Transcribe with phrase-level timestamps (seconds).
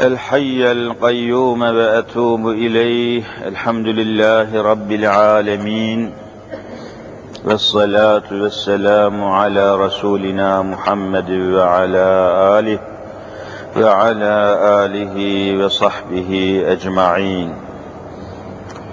[0.00, 3.22] الحي القيوم واتوب إليه.
[3.46, 6.12] الحمد لله رب العالمين.
[7.44, 12.06] والصلاة والسلام على رسولنا محمد وعلى
[12.58, 12.78] آله
[13.76, 15.16] وعلى آله
[15.64, 17.54] وصحبه أجمعين.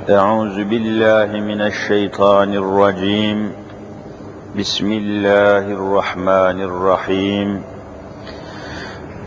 [0.09, 3.51] أعوذ بالله من الشيطان الرجيم.
[4.59, 7.70] بسم الله الرحمن الرحيم.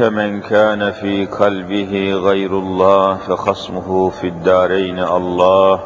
[0.00, 5.80] فمن كان في قلبه غير الله فخصمه في الدارين الله.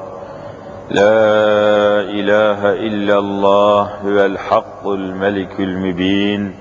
[0.91, 6.55] لا إله إلا الله هو الحق الملك المبين.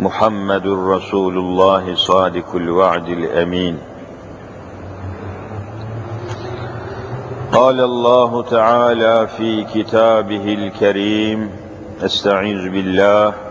[0.00, 3.78] محمد رسول الله صادق الوعد الأمين.
[7.52, 11.50] قال الله تعالى في كتابه الكريم
[12.02, 13.45] استعيذ بالله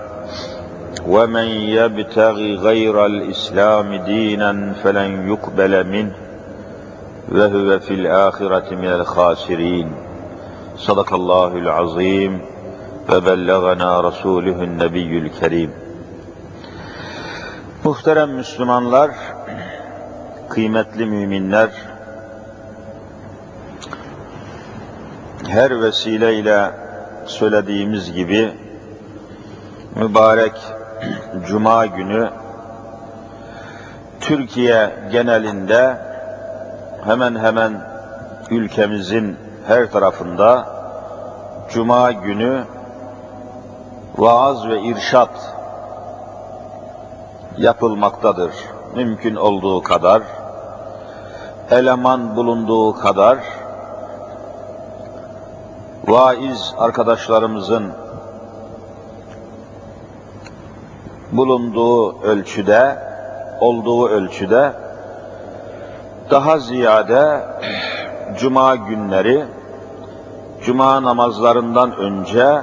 [1.06, 1.44] ومن
[1.78, 6.12] يبتغ غير الاسلام دينا فلن يقبل منه
[7.28, 9.92] وهو في الاخره من الخاسرين
[10.76, 12.40] صدق الله العظيم
[13.12, 15.70] وبلغنا رسوله النبي الكريم
[17.84, 19.10] Muhterem Müslümanlar,
[20.48, 21.70] kıymetli müminler,
[25.48, 26.70] her vesileyle
[27.26, 28.52] söylediğimiz gibi
[29.94, 30.52] mübarek
[31.47, 32.29] Cuma günü
[34.21, 35.97] Türkiye genelinde
[37.05, 37.81] hemen hemen
[38.49, 40.67] ülkemizin her tarafında
[41.69, 42.63] Cuma günü
[44.17, 45.55] vaaz ve irşat
[47.57, 48.51] yapılmaktadır.
[48.95, 50.21] Mümkün olduğu kadar,
[51.71, 53.37] eleman bulunduğu kadar,
[56.07, 58.04] vaiz arkadaşlarımızın
[61.37, 62.97] bulunduğu ölçüde,
[63.59, 64.71] olduğu ölçüde
[66.31, 67.41] daha ziyade
[68.39, 69.45] cuma günleri,
[70.65, 72.61] cuma namazlarından önce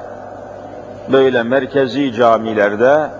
[1.12, 3.10] böyle merkezi camilerde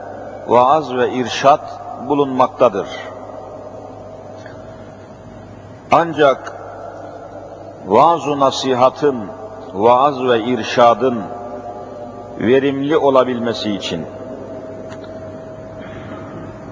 [0.49, 2.89] vaaz ve irşat bulunmaktadır.
[5.93, 6.53] Ancak
[7.87, 9.17] vaaz-ı nasihatın,
[9.75, 11.19] vaaz ve irşadın
[12.39, 14.07] verimli olabilmesi için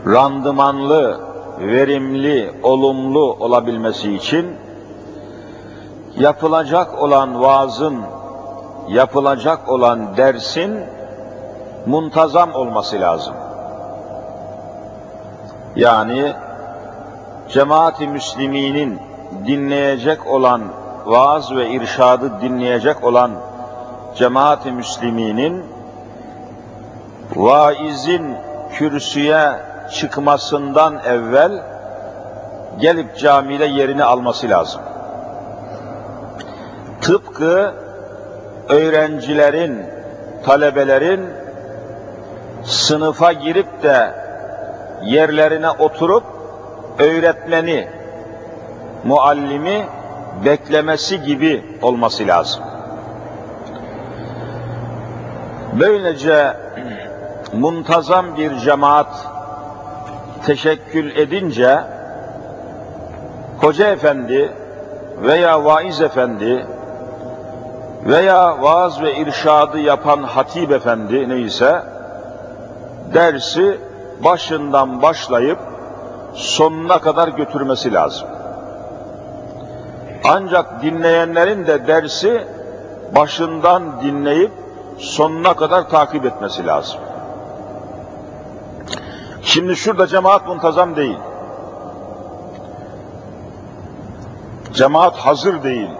[0.06, 1.20] randımanlı,
[1.58, 4.46] verimli, olumlu olabilmesi için
[6.18, 8.00] yapılacak olan vaazın,
[8.88, 10.80] yapılacak olan dersin
[11.86, 13.34] muntazam olması lazım.
[15.76, 16.32] Yani
[17.48, 19.00] cemaati müsliminin
[19.46, 20.62] dinleyecek olan
[21.06, 23.30] vaaz ve irşadı dinleyecek olan
[24.14, 25.64] cemaati müsliminin
[27.36, 28.36] vaizin
[28.72, 31.62] kürsüye çıkmasından evvel
[32.80, 34.80] gelip camide yerini alması lazım.
[37.00, 37.74] Tıpkı
[38.68, 39.84] öğrencilerin,
[40.44, 41.30] talebelerin
[42.64, 44.14] sınıfa girip de
[45.04, 46.24] yerlerine oturup
[46.98, 47.88] öğretmeni,
[49.04, 49.86] muallimi
[50.44, 52.62] beklemesi gibi olması lazım.
[55.80, 56.56] Böylece
[57.52, 59.29] muntazam bir cemaat
[60.46, 61.80] teşekkül edince
[63.60, 64.52] hoca efendi
[65.22, 66.66] veya vaiz efendi
[68.06, 71.82] veya vaaz ve irşadı yapan hatip efendi neyse
[73.14, 73.80] dersi
[74.24, 75.58] başından başlayıp
[76.34, 78.28] sonuna kadar götürmesi lazım.
[80.24, 82.44] Ancak dinleyenlerin de dersi
[83.14, 84.50] başından dinleyip
[84.98, 87.00] sonuna kadar takip etmesi lazım.
[89.42, 91.18] Şimdi şurada cemaat muntazam değil.
[94.72, 95.90] Cemaat hazır değil.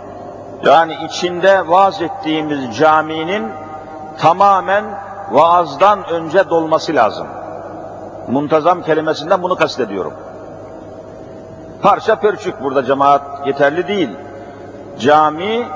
[0.64, 3.48] Yani içinde vaaz ettiğimiz caminin
[4.18, 4.84] tamamen
[5.30, 7.26] vaazdan önce dolması lazım.
[8.28, 10.12] Muntazam kelimesinden bunu kastediyorum.
[11.82, 14.10] Parça pörçük burada cemaat yeterli değil.
[14.98, 15.66] Cami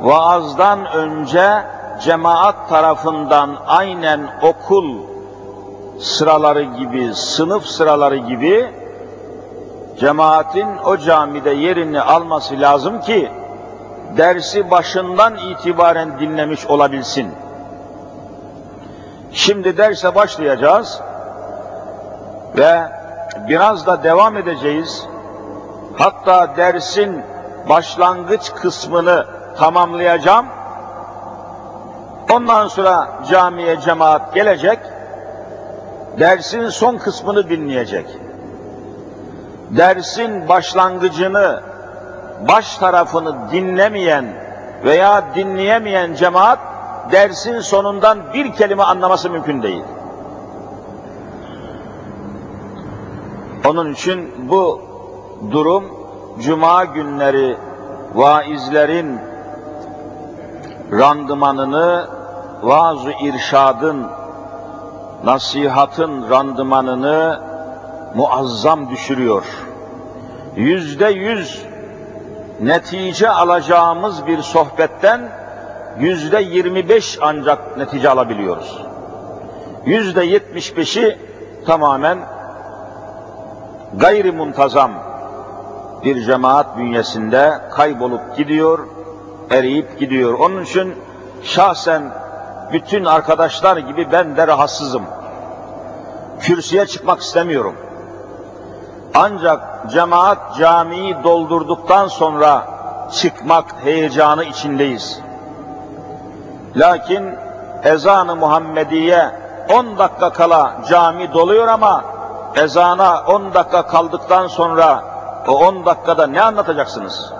[0.00, 1.64] vaazdan önce
[2.00, 5.13] cemaat tarafından aynen okul
[6.00, 8.70] sıraları gibi, sınıf sıraları gibi
[10.00, 13.30] cemaatin o camide yerini alması lazım ki
[14.16, 17.32] dersi başından itibaren dinlemiş olabilsin.
[19.32, 21.00] Şimdi derse başlayacağız
[22.56, 22.88] ve
[23.48, 25.06] biraz da devam edeceğiz.
[25.98, 27.22] Hatta dersin
[27.68, 29.26] başlangıç kısmını
[29.58, 30.46] tamamlayacağım.
[32.32, 34.78] Ondan sonra camiye cemaat gelecek,
[36.18, 38.06] dersin son kısmını dinleyecek.
[39.70, 41.60] Dersin başlangıcını,
[42.48, 44.24] baş tarafını dinlemeyen
[44.84, 46.58] veya dinleyemeyen cemaat,
[47.12, 49.84] dersin sonundan bir kelime anlaması mümkün değil.
[53.68, 54.80] Onun için bu
[55.50, 55.84] durum
[56.40, 57.56] cuma günleri
[58.14, 59.18] vaizlerin
[60.92, 62.08] randımanını,
[62.62, 64.06] vaaz-ı irşadın,
[65.24, 67.40] nasihatın randımanını
[68.14, 69.44] muazzam düşürüyor.
[70.56, 71.62] Yüzde yüz
[72.60, 75.20] netice alacağımız bir sohbetten
[75.98, 78.82] yüzde yirmi beş ancak netice alabiliyoruz.
[79.86, 81.18] Yüzde yetmiş beşi
[81.66, 82.18] tamamen
[83.96, 84.92] gayri muntazam
[86.04, 88.78] bir cemaat bünyesinde kaybolup gidiyor,
[89.50, 90.32] eriyip gidiyor.
[90.38, 90.94] Onun için
[91.42, 92.02] şahsen
[92.74, 95.02] bütün arkadaşlar gibi ben de rahatsızım.
[96.40, 97.76] Kürsüye çıkmak istemiyorum.
[99.14, 102.66] Ancak cemaat camiyi doldurduktan sonra
[103.12, 105.20] çıkmak heyecanı içindeyiz.
[106.76, 107.34] Lakin
[107.84, 109.30] ezanı Muhammediye
[109.70, 112.04] 10 dakika kala cami doluyor ama
[112.56, 115.04] ezana 10 dakika kaldıktan sonra
[115.48, 117.32] o 10 dakikada ne anlatacaksınız?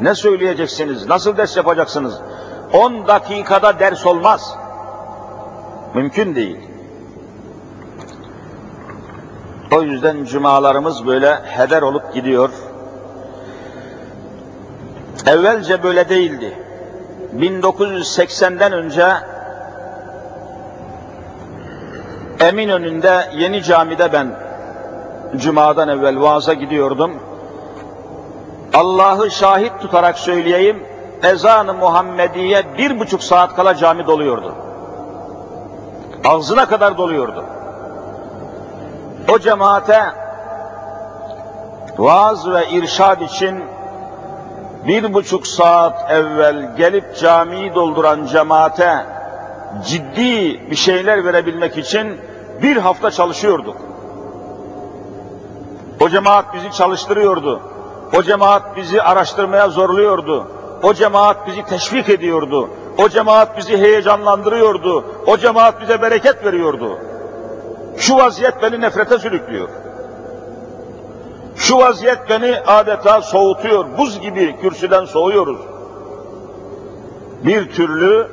[0.00, 1.08] Ne söyleyeceksiniz?
[1.08, 2.20] Nasıl ders yapacaksınız?
[2.72, 4.56] 10 dakikada ders olmaz.
[5.94, 6.56] Mümkün değil.
[9.72, 12.50] O yüzden cumalarımız böyle heder olup gidiyor.
[15.26, 16.58] Evvelce böyle değildi.
[17.36, 19.06] 1980'den önce
[22.40, 24.36] Eminönü'nde yeni camide ben
[25.36, 27.12] cumadan evvel vaaza gidiyordum.
[28.74, 30.82] Allah'ı şahit tutarak söyleyeyim,
[31.24, 34.54] ezan-ı Muhammediye bir buçuk saat kala cami doluyordu.
[36.24, 37.44] Ağzına kadar doluyordu.
[39.28, 40.02] O cemaate
[41.98, 43.64] vaaz ve irşad için
[44.86, 49.06] bir buçuk saat evvel gelip camiyi dolduran cemaate
[49.86, 52.20] ciddi bir şeyler verebilmek için
[52.62, 53.76] bir hafta çalışıyorduk.
[56.00, 57.60] O cemaat bizi çalıştırıyordu.
[58.18, 60.46] O cemaat bizi araştırmaya zorluyordu.
[60.82, 62.70] O cemaat bizi teşvik ediyordu.
[62.98, 65.04] O cemaat bizi heyecanlandırıyordu.
[65.26, 66.98] O cemaat bize bereket veriyordu.
[67.96, 69.68] Şu vaziyet beni nefrete sürüklüyor.
[71.56, 73.84] Şu vaziyet beni adeta soğutuyor.
[73.98, 75.58] Buz gibi kürsüden soğuyoruz.
[77.44, 78.28] Bir türlü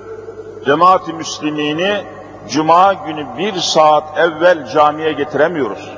[0.65, 2.03] cemaat-i müslimini
[2.49, 5.89] cuma günü bir saat evvel camiye getiremiyoruz.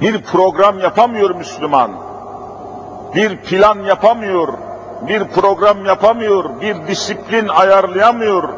[0.00, 2.09] Bir program yapamıyor Müslüman.
[3.14, 4.48] Bir plan yapamıyor.
[5.08, 6.60] Bir program yapamıyor.
[6.60, 8.48] Bir disiplin ayarlayamıyor.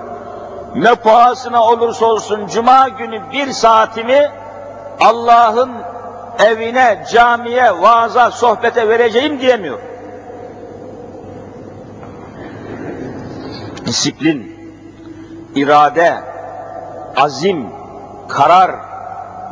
[0.75, 4.31] Ne pahasına olursa olsun cuma günü bir saatimi
[5.01, 5.71] Allah'ın
[6.39, 9.79] evine, camiye, vaaza, sohbete vereceğim diyemiyor.
[13.87, 14.57] Disiplin,
[15.55, 16.21] irade,
[17.17, 17.67] azim,
[18.29, 18.71] karar,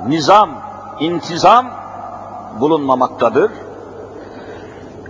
[0.07, 0.51] nizam,
[1.01, 1.71] intizam
[2.61, 3.51] bulunmamaktadır.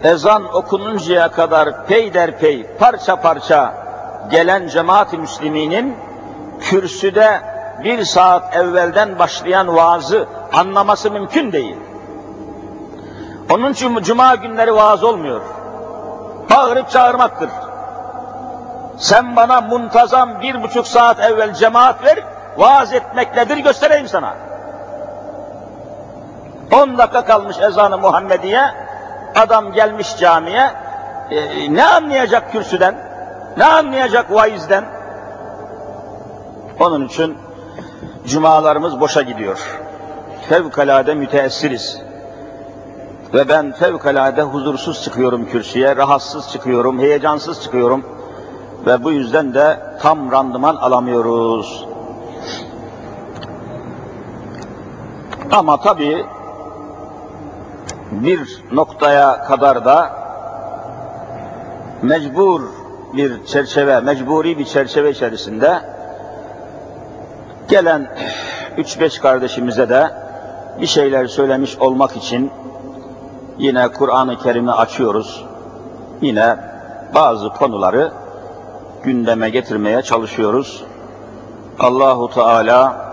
[0.05, 3.75] Ezan okununcaya kadar peyderpey, parça parça
[4.31, 5.97] gelen cemaat-i müsliminin
[6.61, 7.41] kürsüde
[7.85, 11.77] bir saat evvelden başlayan vaazı anlaması mümkün değil.
[13.51, 15.41] Onun için cuma günleri vaaz olmuyor.
[16.51, 17.51] Bağırıp çağırmaktır.
[18.99, 22.25] Sen bana muntazam bir buçuk saat evvel cemaat ver,
[22.57, 24.35] vaaz etmek nedir göstereyim sana.
[26.73, 28.90] On dakika kalmış ezanı Muhammediye,
[29.35, 30.71] adam gelmiş camiye,
[31.31, 32.95] e, ne anlayacak kürsüden,
[33.57, 34.85] ne anlayacak vaizden?
[36.81, 37.39] Onun için
[38.27, 39.81] cumalarımız boşa gidiyor.
[40.49, 42.03] Fevkalade müteessiriz.
[43.35, 48.05] Ve ben fevkalade huzursuz çıkıyorum kürsüye, rahatsız çıkıyorum, heyecansız çıkıyorum.
[48.87, 51.87] Ve bu yüzden de tam randıman alamıyoruz.
[55.51, 56.27] Ama tabii
[58.11, 60.11] bir noktaya kadar da
[62.03, 62.63] mecbur
[63.15, 65.81] bir çerçeve, mecburi bir çerçeve içerisinde
[67.69, 68.09] gelen
[68.77, 70.11] üç beş kardeşimize de
[70.81, 72.51] bir şeyler söylemiş olmak için
[73.59, 75.45] yine Kur'an-ı Kerim'i açıyoruz.
[76.21, 76.57] Yine
[77.15, 78.13] bazı konuları
[79.03, 80.85] gündeme getirmeye çalışıyoruz.
[81.79, 83.11] Allahu Teala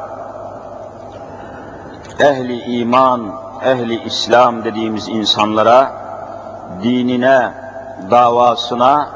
[2.20, 3.32] ehli iman,
[3.64, 5.92] ehli İslam dediğimiz insanlara
[6.84, 7.52] dinine,
[8.12, 9.10] davasına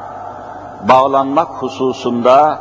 [0.88, 2.60] bağlanmak hususunda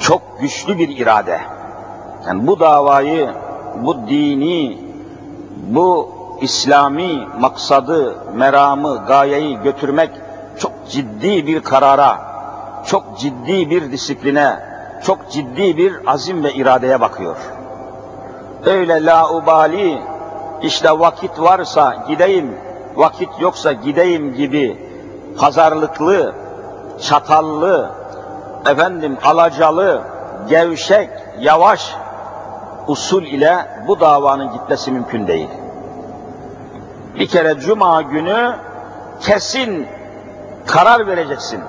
[0.00, 1.40] çok güçlü bir irade.
[2.26, 3.30] Yani bu davayı,
[3.82, 4.78] bu dini,
[5.68, 10.10] bu İslami maksadı, meramı, gayeyi götürmek
[10.58, 12.18] çok ciddi bir karara,
[12.86, 14.58] çok ciddi bir disipline,
[15.04, 17.36] çok ciddi bir azim ve iradeye bakıyor.
[18.64, 20.02] Öyle laubali,
[20.62, 22.58] işte vakit varsa gideyim,
[22.96, 24.78] vakit yoksa gideyim gibi
[25.38, 26.34] pazarlıklı,
[27.00, 27.90] çatallı,
[28.66, 30.02] efendim alacalı,
[30.48, 31.10] gevşek,
[31.40, 31.94] yavaş
[32.86, 35.48] usul ile bu davanın gitmesi mümkün değil.
[37.14, 38.56] Bir kere cuma günü
[39.20, 39.86] kesin
[40.66, 41.60] karar vereceksin.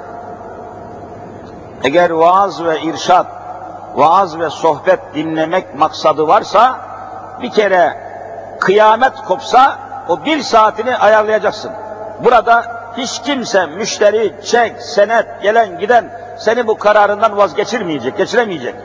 [1.83, 3.36] Eğer vaaz ve irşat,
[3.97, 6.79] vaaz ve sohbet dinlemek maksadı varsa
[7.41, 7.97] bir kere
[8.59, 9.77] kıyamet kopsa
[10.09, 11.71] o bir saatini ayarlayacaksın.
[12.23, 12.63] Burada
[12.97, 18.75] hiç kimse müşteri, çek, senet, gelen giden seni bu kararından vazgeçirmeyecek, geçiremeyecek.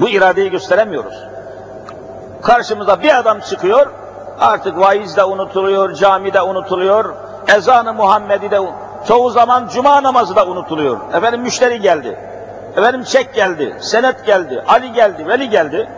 [0.00, 1.24] Bu iradeyi gösteremiyoruz.
[2.42, 3.86] Karşımıza bir adam çıkıyor,
[4.40, 7.14] artık vaiz de unutuluyor, cami de unutuluyor,
[7.56, 8.60] ezanı Muhammed'i de
[9.08, 10.98] çoğu zaman cuma namazı da unutuluyor.
[11.14, 12.18] Efendim müşteri geldi,
[12.78, 15.88] efendim çek geldi, senet geldi, Ali geldi, Veli geldi.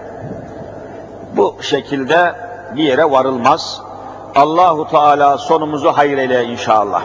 [1.36, 2.34] Bu şekilde
[2.76, 3.82] bir yere varılmaz.
[4.34, 7.02] Allahu Teala sonumuzu hayır eyle inşallah.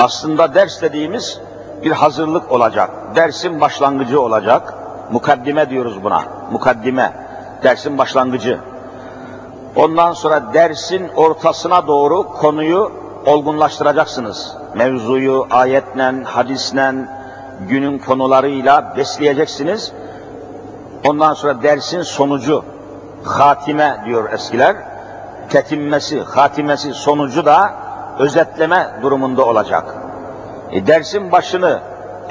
[0.00, 1.40] Aslında ders dediğimiz
[1.84, 2.90] bir hazırlık olacak.
[3.16, 4.74] Dersin başlangıcı olacak.
[5.12, 6.22] Mukaddime diyoruz buna.
[6.52, 7.12] Mukaddime.
[7.62, 8.58] Dersin başlangıcı.
[9.76, 14.56] Ondan sonra dersin ortasına doğru konuyu olgunlaştıracaksınız.
[14.74, 16.94] Mevzuyu ayetle, hadisle,
[17.68, 19.92] günün konularıyla besleyeceksiniz.
[21.08, 22.64] Ondan sonra dersin sonucu,
[23.24, 24.76] hatime diyor eskiler.
[25.48, 27.74] Tetinmesi, hatimesi, sonucu da
[28.18, 29.94] özetleme durumunda olacak.
[30.70, 31.80] E, dersin başını,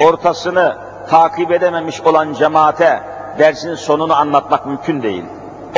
[0.00, 0.76] ortasını
[1.10, 3.00] takip edememiş olan cemaate
[3.38, 5.24] dersin sonunu anlatmak mümkün değil.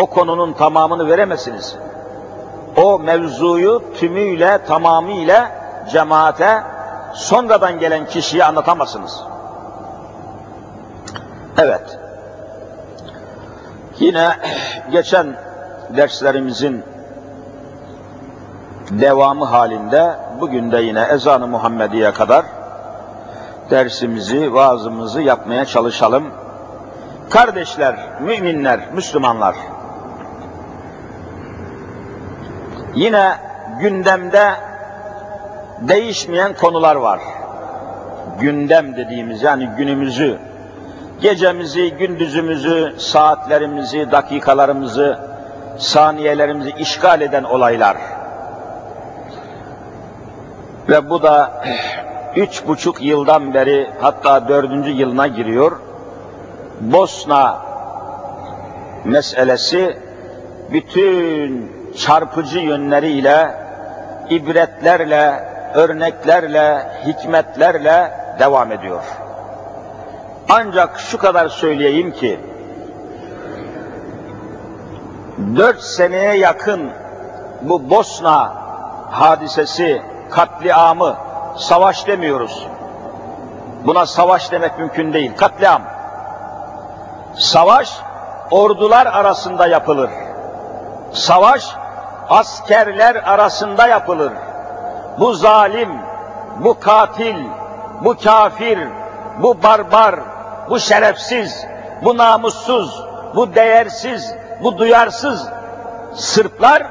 [0.01, 1.77] O konunun tamamını veremezsiniz.
[2.77, 5.51] O mevzuyu tümüyle, tamamıyla
[5.93, 6.63] cemaate
[7.15, 9.25] sonradan gelen kişiye anlatamazsınız.
[11.59, 11.99] Evet.
[13.99, 14.29] Yine
[14.93, 15.37] geçen
[15.97, 16.85] derslerimizin
[18.91, 22.45] devamı halinde bugün de yine ezanı Muhammediye kadar
[23.71, 26.25] dersimizi, vaazımızı yapmaya çalışalım.
[27.31, 29.55] Kardeşler, müminler, Müslümanlar,
[32.95, 33.37] yine
[33.81, 34.55] gündemde
[35.81, 37.21] değişmeyen konular var.
[38.41, 40.39] Gündem dediğimiz yani günümüzü,
[41.21, 45.19] gecemizi, gündüzümüzü, saatlerimizi, dakikalarımızı,
[45.79, 47.97] saniyelerimizi işgal eden olaylar.
[50.89, 51.65] Ve bu da
[52.37, 55.81] üç buçuk yıldan beri hatta dördüncü yılına giriyor.
[56.81, 57.63] Bosna
[59.05, 59.99] meselesi
[60.73, 63.55] bütün çarpıcı yönleriyle,
[64.31, 69.03] ibretlerle, örneklerle, hikmetlerle devam ediyor.
[70.49, 72.41] Ancak şu kadar söyleyeyim ki,
[75.57, 76.91] dört seneye yakın
[77.63, 78.55] bu Bosna
[79.11, 81.17] hadisesi, katliamı,
[81.57, 82.67] savaş demiyoruz.
[83.87, 85.83] Buna savaş demek mümkün değil, katliam.
[87.39, 87.99] Savaş,
[88.51, 90.11] ordular arasında yapılır.
[91.13, 91.77] Savaş,
[92.31, 94.33] askerler arasında yapılır.
[95.19, 95.91] Bu zalim,
[96.59, 97.37] bu katil,
[98.01, 98.79] bu kafir,
[99.39, 100.15] bu barbar,
[100.71, 101.67] bu şerefsiz,
[102.05, 103.05] bu namussuz,
[103.35, 105.49] bu değersiz, bu duyarsız
[106.15, 106.83] Sırplar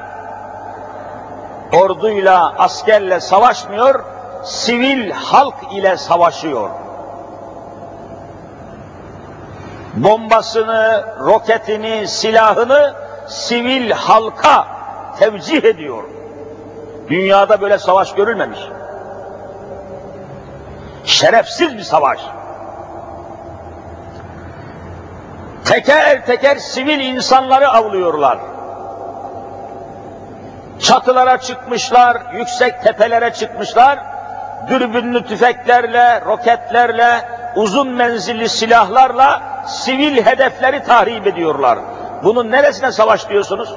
[1.72, 4.04] orduyla, askerle savaşmıyor,
[4.44, 6.70] sivil halk ile savaşıyor.
[9.94, 12.94] Bombasını, roketini, silahını
[13.28, 14.66] sivil halka
[15.18, 16.04] tevcih ediyor.
[17.08, 18.58] Dünyada böyle savaş görülmemiş.
[21.04, 22.20] Şerefsiz bir savaş.
[25.64, 28.38] Teker teker sivil insanları avlıyorlar.
[30.80, 33.98] Çatılara çıkmışlar, yüksek tepelere çıkmışlar,
[34.68, 41.78] dürbünlü tüfeklerle, roketlerle, uzun menzilli silahlarla sivil hedefleri tahrip ediyorlar.
[42.24, 43.74] Bunun neresine savaş diyorsunuz?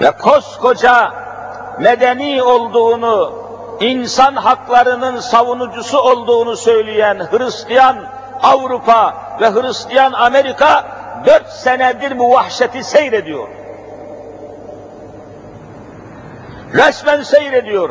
[0.00, 1.12] Ve koskoca
[1.78, 3.32] medeni olduğunu,
[3.80, 7.96] insan haklarının savunucusu olduğunu söyleyen Hristiyan
[8.42, 10.84] Avrupa ve Hristiyan Amerika
[11.26, 13.48] dört senedir bu vahşeti seyrediyor.
[16.74, 17.90] Resmen seyrediyor.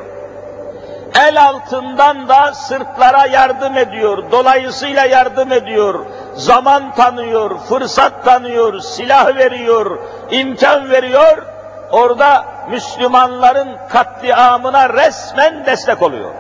[1.20, 4.24] El altından da sırtlara yardım ediyor.
[4.32, 6.06] Dolayısıyla yardım ediyor.
[6.36, 10.00] Zaman tanıyor, fırsat tanıyor, silah veriyor,
[10.32, 11.55] imkan veriyor.
[11.92, 16.32] Orada Müslümanların katliamına resmen destek oluyor.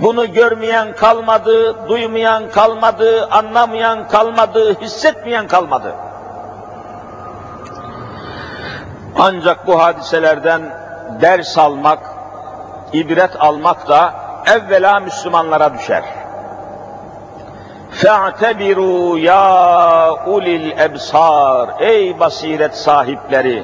[0.00, 5.94] Bunu görmeyen kalmadı, duymayan kalmadı, anlamayan kalmadı, hissetmeyen kalmadı.
[9.18, 10.62] Ancak bu hadiselerden
[11.20, 11.98] ders almak,
[12.92, 14.14] ibret almak da
[14.46, 16.21] evvela Müslümanlara düşer.
[17.91, 23.63] فَاَعْتَبِرُوا ya ulil ebsar Ey basiret sahipleri!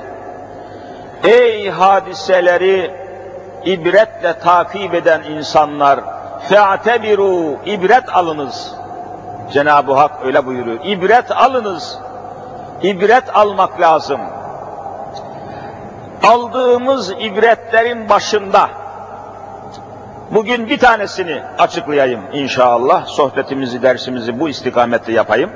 [1.24, 2.92] Ey hadiseleri
[3.66, 6.00] ibretle takip eden insanlar!
[6.50, 8.76] فَاَعْتَبِرُوا ibret alınız.
[9.54, 10.80] Cenab-ı Hak öyle buyuruyor.
[10.84, 12.00] İbret alınız.
[12.82, 14.20] İbret almak lazım.
[16.24, 18.70] Aldığımız ibretlerin başında
[20.31, 23.07] bugün bir tanesini açıklayayım inşallah.
[23.07, 25.51] Sohbetimizi, dersimizi bu istikamette yapayım.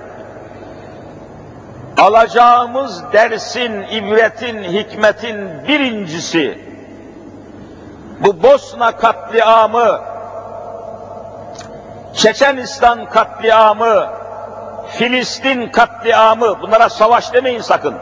[1.99, 6.59] Alacağımız dersin, ibretin, hikmetin birincisi
[8.21, 10.13] bu Bosna katliamı
[12.15, 14.07] Çeçenistan katliamı,
[14.89, 17.95] Filistin katliamı, bunlara savaş demeyin sakın.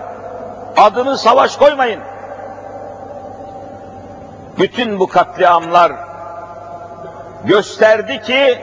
[0.76, 2.00] Adını savaş koymayın.
[4.58, 5.92] Bütün bu katliamlar
[7.44, 8.58] gösterdi ki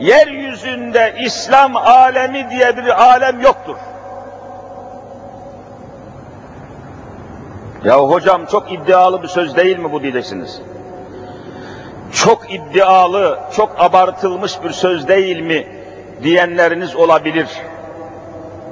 [0.00, 3.76] yeryüzünde İslam alemi diye bir alem yoktur.
[7.84, 10.60] Ya hocam çok iddialı bir söz değil mi bu diyeceksiniz
[12.14, 15.66] çok iddialı, çok abartılmış bir söz değil mi
[16.22, 17.48] diyenleriniz olabilir.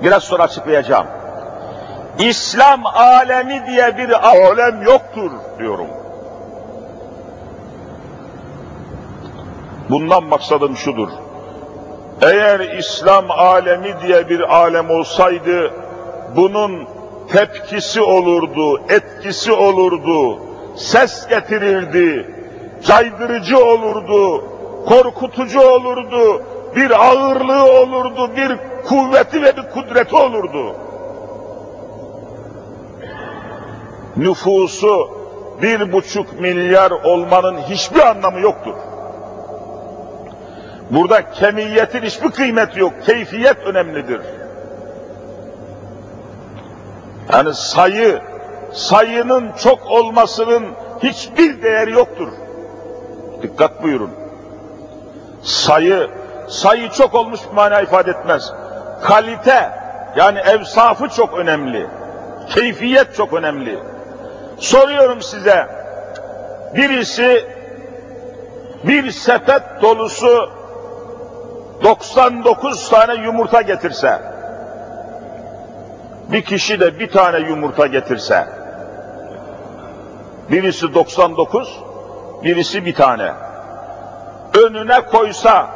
[0.04, 1.06] Biraz sonra açıklayacağım.
[2.18, 5.86] İslam alemi diye bir alem yoktur diyorum.
[9.90, 11.08] Bundan maksadım şudur.
[12.22, 15.72] Eğer İslam alemi diye bir alem olsaydı,
[16.36, 16.88] bunun
[17.32, 20.38] tepkisi olurdu, etkisi olurdu,
[20.76, 22.26] ses getirirdi,
[22.86, 24.44] caydırıcı olurdu,
[24.88, 26.42] korkutucu olurdu,
[26.76, 28.56] bir ağırlığı olurdu, bir
[28.88, 30.76] kuvveti ve bir kudreti olurdu.
[34.16, 35.10] Nüfusu
[35.62, 38.74] bir buçuk milyar olmanın hiçbir anlamı yoktur.
[40.92, 44.20] Burada kemiyetin hiçbir kıymeti yok, keyfiyet önemlidir.
[47.32, 48.20] Yani sayı,
[48.72, 50.64] sayının çok olmasının
[51.02, 52.28] hiçbir değeri yoktur.
[53.42, 54.10] Dikkat buyurun.
[55.42, 56.10] Sayı,
[56.48, 58.52] sayı çok olmuş bir mana ifade etmez.
[59.02, 59.70] Kalite,
[60.16, 61.86] yani evsafı çok önemli.
[62.54, 63.78] Keyfiyet çok önemli.
[64.58, 65.66] Soruyorum size,
[66.74, 67.46] birisi
[68.84, 70.61] bir sepet dolusu
[71.82, 74.22] 99 tane yumurta getirse,
[76.32, 78.46] bir kişi de bir tane yumurta getirse,
[80.50, 81.80] birisi 99,
[82.44, 83.32] birisi bir tane.
[84.64, 85.66] Önüne koysa,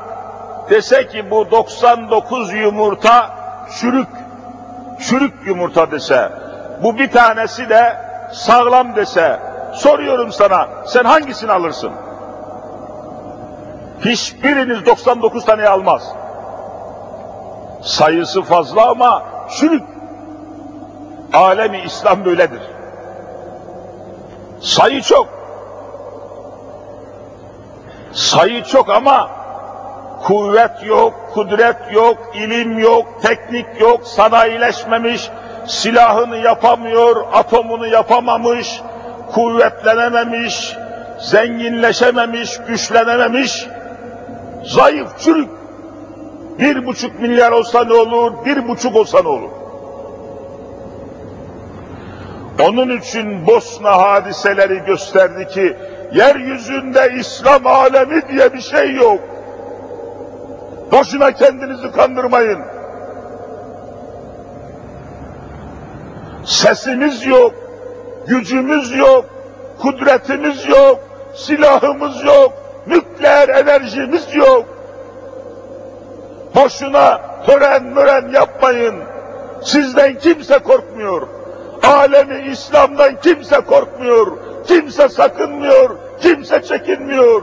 [0.70, 3.30] dese ki bu 99 yumurta
[3.80, 4.08] çürük,
[5.00, 6.32] çürük yumurta dese,
[6.82, 7.96] bu bir tanesi de
[8.32, 9.40] sağlam dese,
[9.74, 11.92] soruyorum sana, sen hangisini alırsın?
[14.04, 16.12] Hiçbiriniz 99 tane almaz.
[17.82, 19.82] Sayısı fazla ama çürük.
[21.32, 22.60] Alemi İslam böyledir.
[24.60, 25.28] Sayı çok.
[28.12, 29.30] Sayı çok ama
[30.24, 35.30] kuvvet yok, kudret yok, ilim yok, teknik yok, sanayileşmemiş,
[35.66, 38.80] silahını yapamıyor, atomunu yapamamış,
[39.32, 40.76] kuvvetlenememiş,
[41.18, 43.66] zenginleşememiş, güçlenememiş,
[44.66, 45.48] zayıf, çürük.
[46.58, 49.50] Bir buçuk milyar olsa ne olur, bir buçuk olsa ne olur?
[52.60, 55.76] Onun için Bosna hadiseleri gösterdi ki,
[56.12, 59.20] yeryüzünde İslam alemi diye bir şey yok.
[60.92, 62.58] Boşuna kendinizi kandırmayın.
[66.44, 67.54] Sesimiz yok,
[68.26, 69.24] gücümüz yok,
[69.82, 70.98] kudretimiz yok,
[71.34, 74.64] silahımız yok, nükleer enerjimiz yok.
[76.54, 78.94] Boşuna tören mören yapmayın.
[79.62, 81.28] Sizden kimse korkmuyor.
[81.82, 84.26] Alemi İslam'dan kimse korkmuyor.
[84.66, 85.96] Kimse sakınmıyor.
[86.20, 87.42] Kimse çekinmiyor.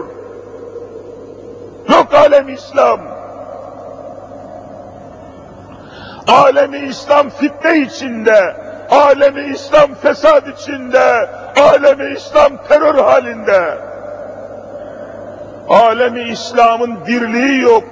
[1.90, 3.00] Yok alem İslam.
[6.28, 8.56] Alemi İslam fitne içinde,
[8.92, 11.30] alemi İslam fesad içinde,
[11.62, 13.78] alemi İslam terör halinde.
[15.70, 17.84] Alemi İslam'ın birliği yok,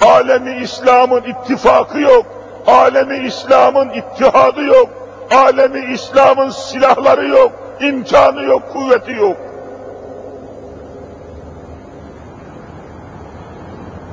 [0.00, 2.26] alemi İslam'ın ittifakı yok,
[2.66, 4.88] alemi İslam'ın ittihadı yok,
[5.30, 9.36] alemi İslam'ın silahları yok, imkanı yok, kuvveti yok.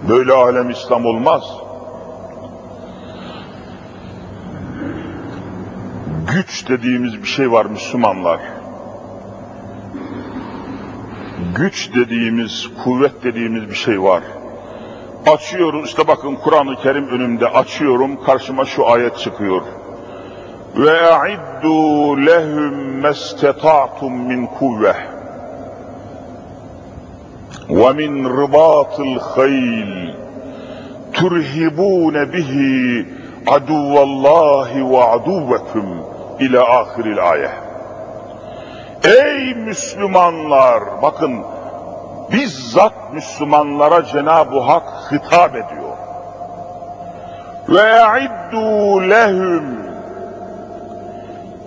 [0.09, 1.43] Böyle alem İslam olmaz.
[6.33, 8.39] Güç dediğimiz bir şey var Müslümanlar.
[11.55, 14.23] Güç dediğimiz, kuvvet dediğimiz bir şey var.
[15.27, 19.61] Açıyoruz, işte bakın Kur'an-ı Kerim önümde açıyorum, karşıma şu ayet çıkıyor.
[20.75, 24.95] Ve a'iddu lehum mesteta'tum min kuvveh
[27.69, 30.13] ve min rıbatil hayl
[31.13, 33.05] turhibune bihi
[33.47, 35.85] aduvallahi ve aduvekum
[36.39, 37.62] ila ahiril ayet.
[39.03, 41.01] Ey Müslümanlar!
[41.01, 41.45] Bakın
[42.31, 45.97] bizzat Müslümanlara Cenab-ı Hak hitap ediyor.
[47.69, 49.83] Ve iddu lehum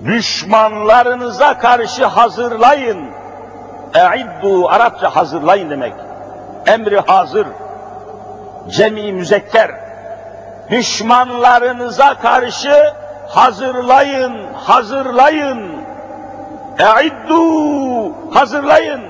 [0.05, 2.99] Düşmanlarınıza karşı hazırlayın.
[3.94, 5.94] E'iddu Arapça hazırlayın demek.
[6.66, 7.46] Emri hazır.
[8.68, 9.70] Cemi müzekker.
[10.70, 12.92] Düşmanlarınıza karşı
[13.29, 15.76] hazırlayın, hazırlayın.
[16.79, 19.01] E'iddu hazırlayın.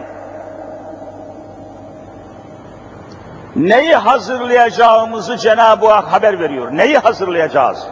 [3.56, 6.68] Neyi hazırlayacağımızı Cenab-ı Hak haber veriyor.
[6.72, 7.86] Neyi hazırlayacağız?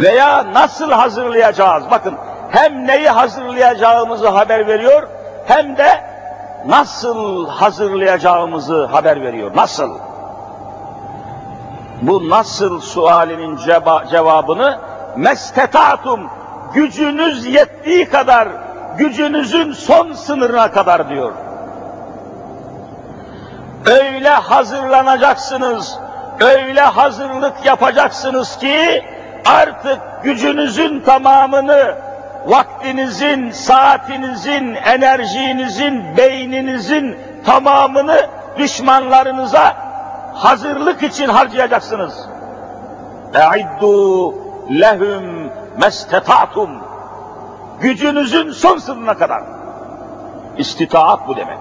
[0.00, 1.84] Veya nasıl hazırlayacağız?
[1.90, 2.14] Bakın
[2.50, 5.02] hem neyi hazırlayacağımızı haber veriyor
[5.46, 6.04] hem de
[6.66, 9.56] nasıl hazırlayacağımızı haber veriyor.
[9.56, 9.98] Nasıl?
[12.02, 14.78] Bu nasıl sualinin ceva cevabını
[15.16, 16.30] mestetatum
[16.74, 18.48] gücünüz yettiği kadar
[18.98, 21.32] gücünüzün son sınırına kadar diyor.
[23.86, 25.98] Öyle hazırlanacaksınız,
[26.40, 29.04] öyle hazırlık yapacaksınız ki
[29.46, 31.94] artık gücünüzün tamamını,
[32.46, 38.26] vaktinizin, saatinizin, enerjinizin, beyninizin tamamını
[38.58, 39.76] düşmanlarınıza
[40.34, 42.28] hazırlık için harcayacaksınız.
[43.34, 44.34] E'iddu
[44.80, 46.70] lehum mesteta'tum.
[47.80, 49.42] Gücünüzün son sınırına kadar.
[50.56, 51.58] İstitaat bu demek.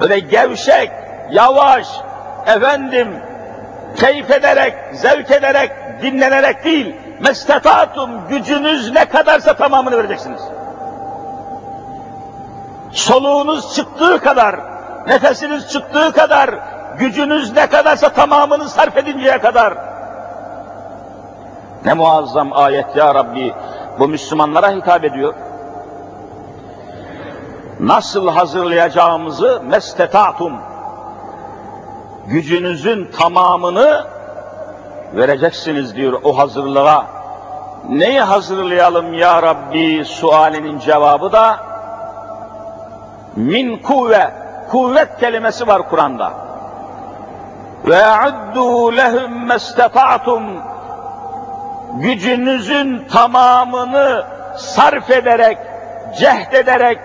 [0.00, 0.90] Öyle gevşek,
[1.30, 1.86] yavaş,
[2.46, 3.22] efendim,
[3.96, 10.42] keyif ederek, zevk ederek, dinlenerek değil, mestetatum gücünüz ne kadarsa tamamını vereceksiniz.
[12.92, 14.60] Soluğunuz çıktığı kadar,
[15.06, 16.54] nefesiniz çıktığı kadar,
[16.98, 19.91] gücünüz ne kadarsa tamamını sarf edinceye kadar.
[21.84, 23.54] Ne muazzam ayet ya Rabbi,
[23.98, 25.34] bu Müslümanlara hitap ediyor.
[27.80, 30.52] Nasıl hazırlayacağımızı mestetatum,
[32.26, 34.04] gücünüzün tamamını
[35.12, 37.06] vereceksiniz diyor o hazırlığa.
[37.88, 41.56] Neyi hazırlayalım ya Rabbi sualinin cevabı da
[43.36, 44.34] min kuvve,
[44.70, 46.32] kuvvet kelimesi var Kur'an'da.
[47.86, 50.42] Ve addu lehum mestata'tum
[51.94, 54.24] gücünüzün tamamını
[54.56, 55.58] sarf ederek,
[56.18, 56.98] cehd ederek,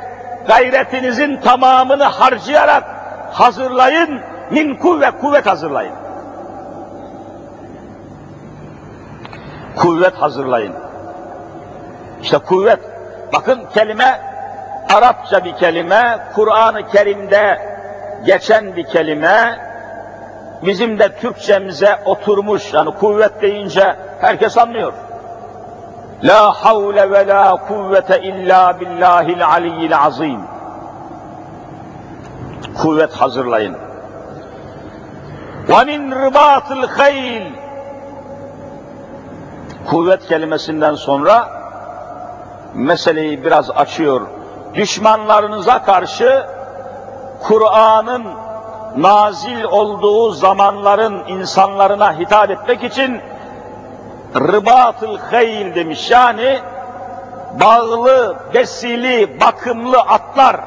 [0.47, 2.83] gayretinizin tamamını harcayarak
[3.31, 4.21] hazırlayın,
[4.51, 5.95] min kuvve, kuvvet hazırlayın.
[9.75, 10.73] Kuvvet hazırlayın.
[12.21, 12.79] İşte kuvvet,
[13.33, 14.21] bakın kelime
[14.93, 17.59] Arapça bir kelime, Kur'an-ı Kerim'de
[18.25, 19.66] geçen bir kelime,
[20.61, 24.93] bizim de Türkçemize oturmuş, yani kuvvet deyince herkes anlıyor.
[26.23, 30.41] La havle ve la kuvvete illa billahil aliyyil azim.
[32.81, 33.77] Kuvvet hazırlayın.
[35.69, 37.45] Ve min rıbatıl hayl.
[39.89, 41.49] Kuvvet kelimesinden sonra
[42.73, 44.21] meseleyi biraz açıyor.
[44.73, 46.45] Düşmanlarınıza karşı
[47.43, 48.23] Kur'an'ın
[48.95, 53.21] nazil olduğu zamanların insanlarına hitap etmek için
[54.35, 56.11] rıbatıl hayl demiş.
[56.11, 56.59] Yani
[57.59, 60.59] bağlı, besili, bakımlı atlar.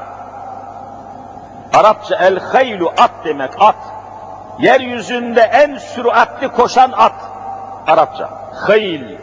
[1.73, 3.75] Arapça el haylu at demek at.
[4.59, 7.13] Yeryüzünde en süratli koşan at.
[7.87, 8.29] Arapça.
[8.67, 9.17] Hayl.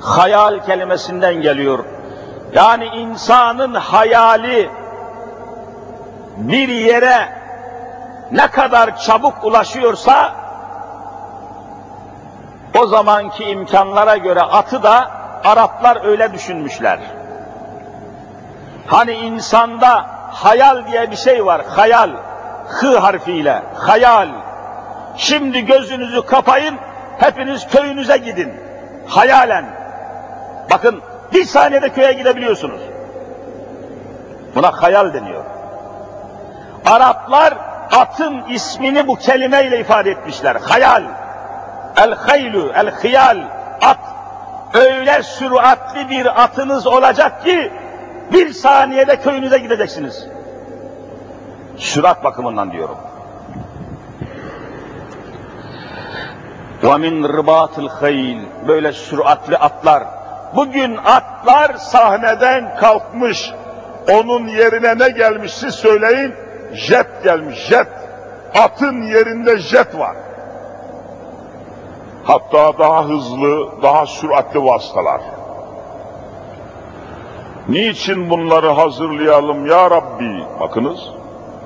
[0.00, 1.84] Hayal kelimesinden geliyor.
[2.54, 4.70] Yani insanın hayali
[6.38, 7.28] bir yere
[8.32, 10.32] ne kadar çabuk ulaşıyorsa
[12.78, 16.98] o zamanki imkanlara göre atı da Araplar öyle düşünmüşler.
[18.86, 22.10] Hani insanda hayal diye bir şey var, hayal.
[22.68, 24.28] Hı harfiyle, hayal.
[25.16, 26.74] Şimdi gözünüzü kapayın,
[27.18, 28.54] hepiniz köyünüze gidin.
[29.06, 29.64] Hayalen.
[30.70, 32.80] Bakın bir saniyede köye gidebiliyorsunuz.
[34.54, 35.37] Buna hayal deniyor.
[36.87, 37.53] Araplar
[37.91, 40.55] atın ismini bu kelimeyle ifade etmişler.
[40.55, 41.03] Hayal.
[41.97, 43.37] El haylu, el hiyal,
[43.81, 43.99] at.
[44.73, 47.71] Öyle süratli bir atınız olacak ki
[48.33, 50.27] bir saniyede köyünüze gideceksiniz.
[51.77, 52.97] Sürat bakımından diyorum.
[56.83, 60.03] وَمِنْ رِبَاطِ الْخَيْلِ Böyle süratli atlar.
[60.55, 63.51] Bugün atlar sahneden kalkmış.
[64.09, 66.35] Onun yerine ne gelmiş siz söyleyin?
[66.72, 67.86] Jet gelmiş, jet.
[68.54, 70.16] Atın yerinde jet var.
[72.24, 75.20] Hatta daha hızlı, daha süratli vasıtalar.
[77.68, 80.44] Niçin bunları hazırlayalım ya Rabbi?
[80.60, 81.10] Bakınız,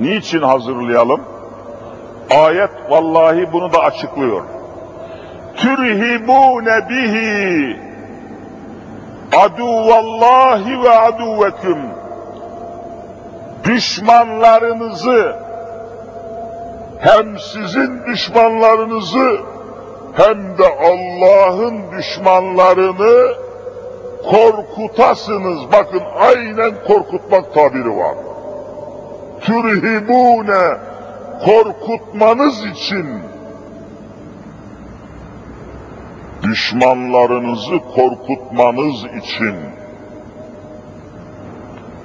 [0.01, 1.21] niçin hazırlayalım?
[2.31, 4.43] Ayet vallahi bunu da açıklıyor.
[5.57, 7.77] Türhibune bihi
[9.37, 11.79] aduvallahi ve aduveküm
[13.64, 15.37] düşmanlarınızı
[16.98, 19.40] hem sizin düşmanlarınızı
[20.12, 23.35] hem de Allah'ın düşmanlarını
[24.31, 25.72] korkutasınız.
[25.72, 28.14] Bakın aynen korkutmak tabiri var.
[29.40, 30.79] Türhibune
[31.44, 33.07] korkutmanız için
[36.42, 39.57] düşmanlarınızı korkutmanız için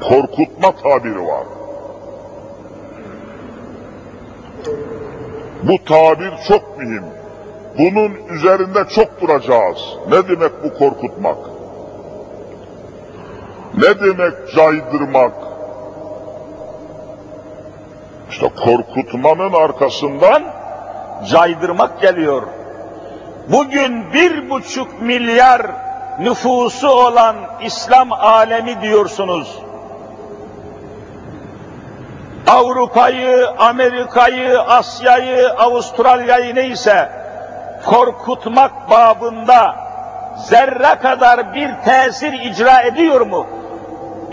[0.01, 1.43] korkutma tabiri var.
[5.63, 7.03] Bu tabir çok mühim.
[7.77, 9.97] Bunun üzerinde çok duracağız.
[10.09, 11.37] Ne demek bu korkutmak?
[13.77, 15.33] Ne demek caydırmak?
[18.29, 20.43] İşte korkutmanın arkasından
[21.25, 22.43] Caydırmak geliyor.
[23.47, 25.61] Bugün bir buçuk milyar
[26.19, 29.59] nüfusu olan İslam alemi diyorsunuz.
[32.47, 37.09] Avrupa'yı, Amerika'yı, Asya'yı, Avustralya'yı neyse
[37.85, 39.75] korkutmak babında
[40.37, 43.47] zerre kadar bir tesir icra ediyor mu?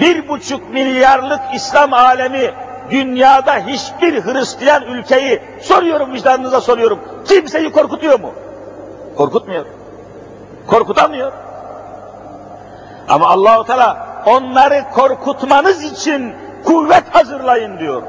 [0.00, 2.50] Bir buçuk milyarlık İslam alemi
[2.90, 7.00] dünyada hiçbir Hristiyan ülkeyi soruyorum vicdanınıza soruyorum.
[7.29, 8.33] Kimseyi korkutuyor mu?
[9.16, 9.66] Korkutmuyor.
[10.66, 11.33] Korkutamıyor.
[13.09, 18.03] Ama Allahu Teala onları korkutmanız için kuvvet hazırlayın diyor.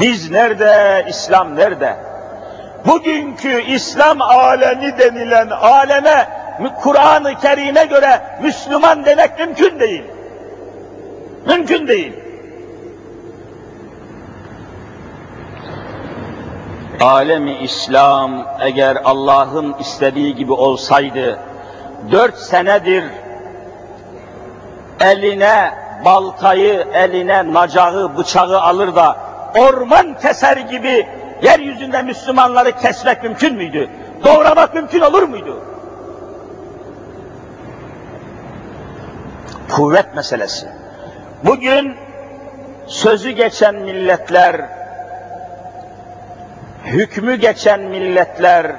[0.00, 1.96] Biz nerede, İslam nerede?
[2.86, 6.28] Bugünkü İslam alemi denilen aleme
[6.82, 10.04] Kur'an-ı Kerim'e göre Müslüman demek mümkün değil.
[11.46, 12.12] Mümkün değil.
[17.00, 21.38] Alemi İslam eğer Allah'ın istediği gibi olsaydı,
[22.12, 23.04] dört senedir
[25.00, 29.16] eline baltayı, eline nacağı, bıçağı alır da
[29.58, 31.06] orman keser gibi
[31.42, 33.90] yeryüzünde Müslümanları kesmek mümkün müydü?
[34.24, 35.62] Doğramak mümkün olur muydu?
[39.70, 40.68] Kuvvet meselesi.
[41.44, 41.96] Bugün
[42.86, 44.60] sözü geçen milletler,
[46.84, 48.72] hükmü geçen milletler,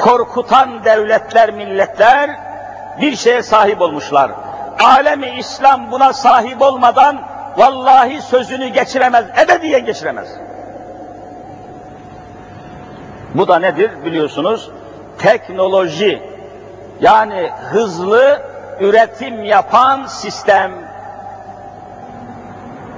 [0.00, 2.30] korkutan devletler, milletler
[3.00, 4.30] bir şeye sahip olmuşlar.
[4.82, 7.22] Alemi İslam buna sahip olmadan
[7.56, 10.28] vallahi sözünü geçiremez, ebediyen geçiremez.
[13.34, 14.70] Bu da nedir biliyorsunuz?
[15.18, 16.22] Teknoloji.
[17.00, 18.42] Yani hızlı
[18.80, 20.72] üretim yapan sistem.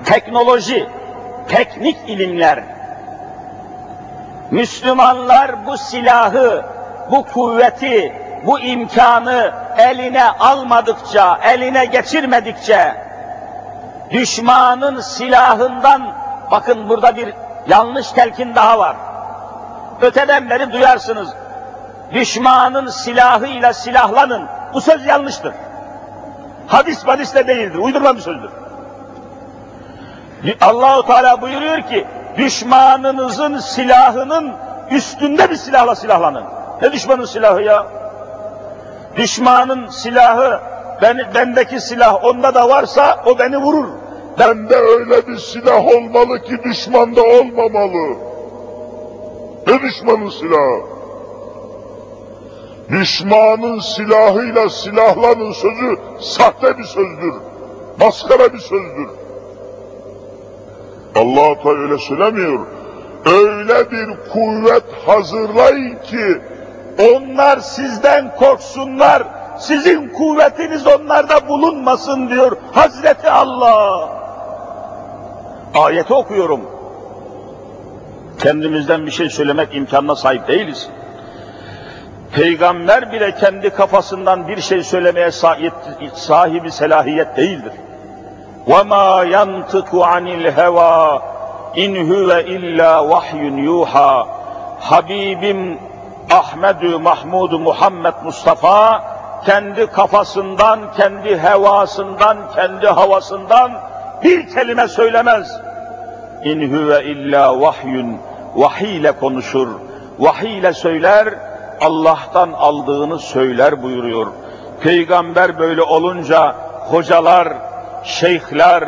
[0.04, 0.88] Teknoloji,
[1.48, 2.64] teknik ilimler.
[4.50, 6.64] Müslümanlar bu silahı,
[7.10, 12.94] bu kuvveti, bu imkanı eline almadıkça, eline geçirmedikçe,
[14.10, 16.02] düşmanın silahından,
[16.50, 17.34] bakın burada bir
[17.68, 18.96] yanlış telkin daha var.
[20.00, 21.28] Öteden beri duyarsınız,
[22.14, 24.46] düşmanın silahıyla silahlanın.
[24.74, 25.52] Bu söz yanlıştır.
[26.66, 27.78] Hadis hadis de değildir.
[27.78, 28.50] Uydurma bir sözdür.
[30.60, 34.52] Allahu Teala buyuruyor ki düşmanınızın silahının
[34.90, 36.44] üstünde bir silahla silahlanın.
[36.82, 37.86] Ne düşmanın silahı ya?
[39.16, 40.60] Düşmanın silahı
[41.02, 43.88] ben, bendeki silah onda da varsa o beni vurur.
[44.38, 48.16] Bende öyle bir silah olmalı ki düşmanda olmamalı.
[49.66, 50.80] Ne düşmanın silahı?
[52.90, 57.34] Düşmanın silahıyla silahlanın sözü sahte bir sözdür.
[58.00, 59.08] Maskara bir sözdür.
[61.14, 62.66] allah Teala öyle söylemiyor.
[63.26, 66.40] Öyle bir kuvvet hazırlayın ki
[66.99, 69.23] onlar sizden korksunlar,
[69.57, 74.09] sizin kuvvetiniz onlarda bulunmasın diyor Hazreti Allah.
[75.75, 76.61] Ayeti okuyorum.
[78.39, 80.89] Kendimizden bir şey söylemek imkanına sahip değiliz.
[82.35, 85.31] Peygamber bile kendi kafasından bir şey söylemeye
[86.13, 87.73] sahibi selahiyet değildir.
[88.67, 91.21] وَمَا يَنْتِقُ عَنِ الْهَوَى
[91.83, 94.25] اِنْ هُوَ اِلَّا وَحْيٌ يُوحَى
[94.79, 95.79] Habibim
[96.30, 99.04] Ahmedü Mahmudu Muhammed Mustafa
[99.46, 103.72] kendi kafasından, kendi hevasından, kendi havasından
[104.22, 105.60] bir kelime söylemez.
[106.44, 108.18] İn huve illa vahyun
[108.54, 109.68] vahiy ile konuşur.
[110.18, 111.34] Vahiy ile söyler,
[111.80, 114.26] Allah'tan aldığını söyler buyuruyor.
[114.80, 116.54] Peygamber böyle olunca
[116.90, 117.48] hocalar,
[118.04, 118.84] şeyhler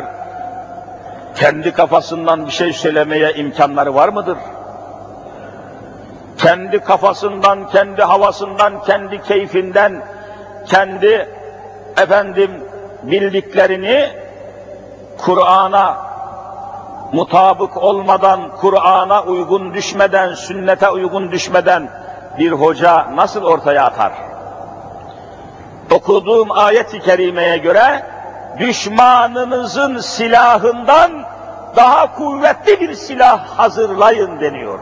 [1.34, 4.38] kendi kafasından bir şey söylemeye imkanları var mıdır?
[6.38, 10.02] Kendi kafasından, kendi havasından, kendi keyfinden,
[10.66, 11.28] kendi
[11.96, 12.50] efendim
[13.02, 14.08] bildiklerini
[15.18, 15.96] Kur'an'a
[17.12, 21.88] mutabık olmadan, Kur'an'a uygun düşmeden, sünnete uygun düşmeden
[22.38, 24.12] bir hoca nasıl ortaya atar?
[25.90, 28.06] Okuduğum ayet-i kerimeye göre
[28.58, 31.10] düşmanınızın silahından
[31.76, 34.78] daha kuvvetli bir silah hazırlayın deniyor.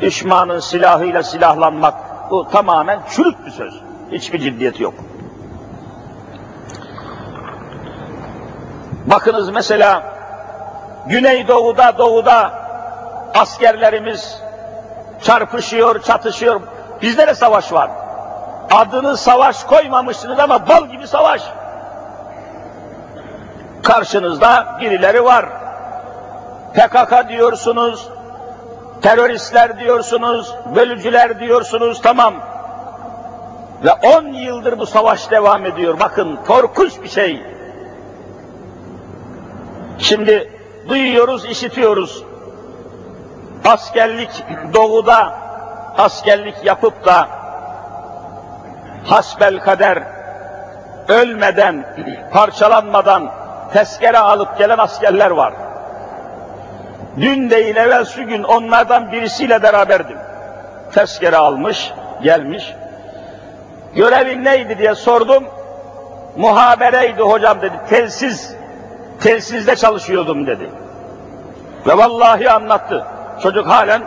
[0.00, 1.94] Düşmanın silahıyla silahlanmak
[2.30, 3.74] bu tamamen çürük bir söz.
[4.12, 4.94] Hiçbir ciddiyeti yok.
[9.06, 10.02] Bakınız mesela
[11.06, 12.52] Güneydoğu'da, Doğu'da
[13.34, 14.42] askerlerimiz
[15.22, 16.60] çarpışıyor, çatışıyor.
[17.02, 17.90] Bizde de savaş var.
[18.70, 21.42] Adını savaş koymamışsınız ama bal gibi savaş.
[23.82, 25.46] Karşınızda birileri var.
[26.74, 28.08] PKK diyorsunuz,
[29.02, 32.34] teröristler diyorsunuz, bölücüler diyorsunuz, tamam.
[33.84, 36.00] Ve on yıldır bu savaş devam ediyor.
[36.00, 37.42] Bakın korkunç bir şey.
[39.98, 40.52] Şimdi
[40.88, 42.24] duyuyoruz, işitiyoruz.
[43.64, 45.34] Askerlik doğuda
[45.98, 47.28] askerlik yapıp da
[49.04, 50.02] hasbel kader
[51.08, 51.96] ölmeden,
[52.32, 53.30] parçalanmadan
[53.72, 55.52] tezkere alıp gelen askerler var.
[57.20, 60.16] Dün değil evvel şu gün onlardan birisiyle beraberdim.
[60.92, 62.74] Tezkere almış, gelmiş.
[63.94, 65.44] Görevin neydi diye sordum.
[66.36, 67.74] Muhabereydi hocam dedi.
[67.88, 68.54] Telsiz,
[69.20, 70.70] telsizde çalışıyordum dedi.
[71.86, 73.06] Ve vallahi anlattı.
[73.42, 74.02] Çocuk halen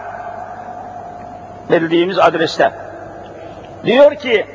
[1.69, 2.72] bildiğimiz adreste.
[3.86, 4.45] Diyor ki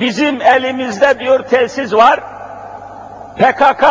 [0.00, 2.20] bizim elimizde diyor telsiz var.
[3.38, 3.84] PKK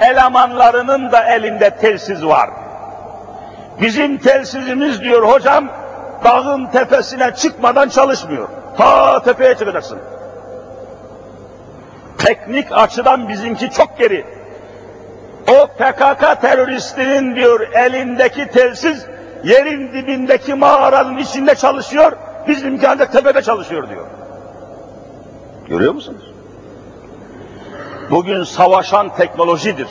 [0.00, 2.50] elemanlarının da elinde telsiz var.
[3.80, 5.68] Bizim telsizimiz diyor hocam
[6.24, 8.48] dağın tepesine çıkmadan çalışmıyor.
[8.76, 9.98] Ta tepeye çıkacaksın.
[12.18, 14.26] Teknik açıdan bizimki çok geri.
[15.48, 19.06] O PKK teröristinin diyor elindeki telsiz
[19.44, 22.12] yerin dibindeki mağaranın içinde çalışıyor,
[22.48, 24.06] bizimki ancak tepede çalışıyor diyor.
[25.68, 26.32] Görüyor musunuz?
[28.10, 29.88] Bugün savaşan teknolojidir.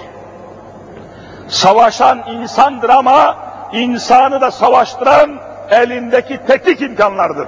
[1.48, 3.36] Savaşan insandır ama
[3.74, 7.48] insanı da savaştıran elindeki teknik imkanlardır.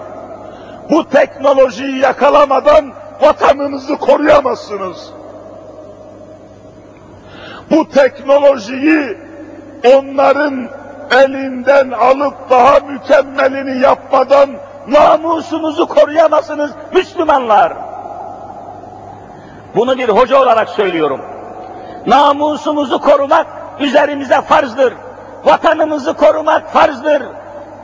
[0.89, 5.09] Bu teknolojiyi yakalamadan vatanınızı koruyamazsınız.
[7.71, 9.17] Bu teknolojiyi
[9.95, 10.69] onların
[11.11, 14.49] elinden alıp daha mükemmelini yapmadan
[14.87, 17.73] namusunuzu koruyamazsınız Müslümanlar.
[19.75, 21.21] Bunu bir hoca olarak söylüyorum.
[22.07, 23.47] Namusumuzu korumak
[23.79, 24.93] üzerimize farzdır.
[25.45, 27.23] Vatanımızı korumak farzdır.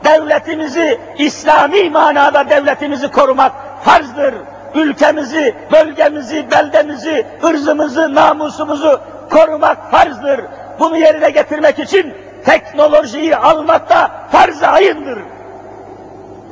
[0.04, 3.52] Devletimizi, İslami manada devletimizi korumak
[3.84, 4.34] farzdır.
[4.74, 9.00] Ülkemizi, bölgemizi, beldemizi, ırzımızı, namusumuzu
[9.30, 10.40] korumak farzdır.
[10.78, 15.18] Bunu yerine getirmek için teknolojiyi almakta farz-ı ayındır.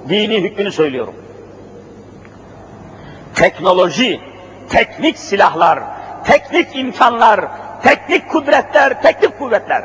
[0.09, 1.15] Dini hükmünü söylüyorum.
[3.35, 4.21] Teknoloji,
[4.69, 5.79] teknik silahlar,
[6.25, 7.41] teknik imkanlar,
[7.83, 9.83] teknik kudretler, teknik kuvvetler.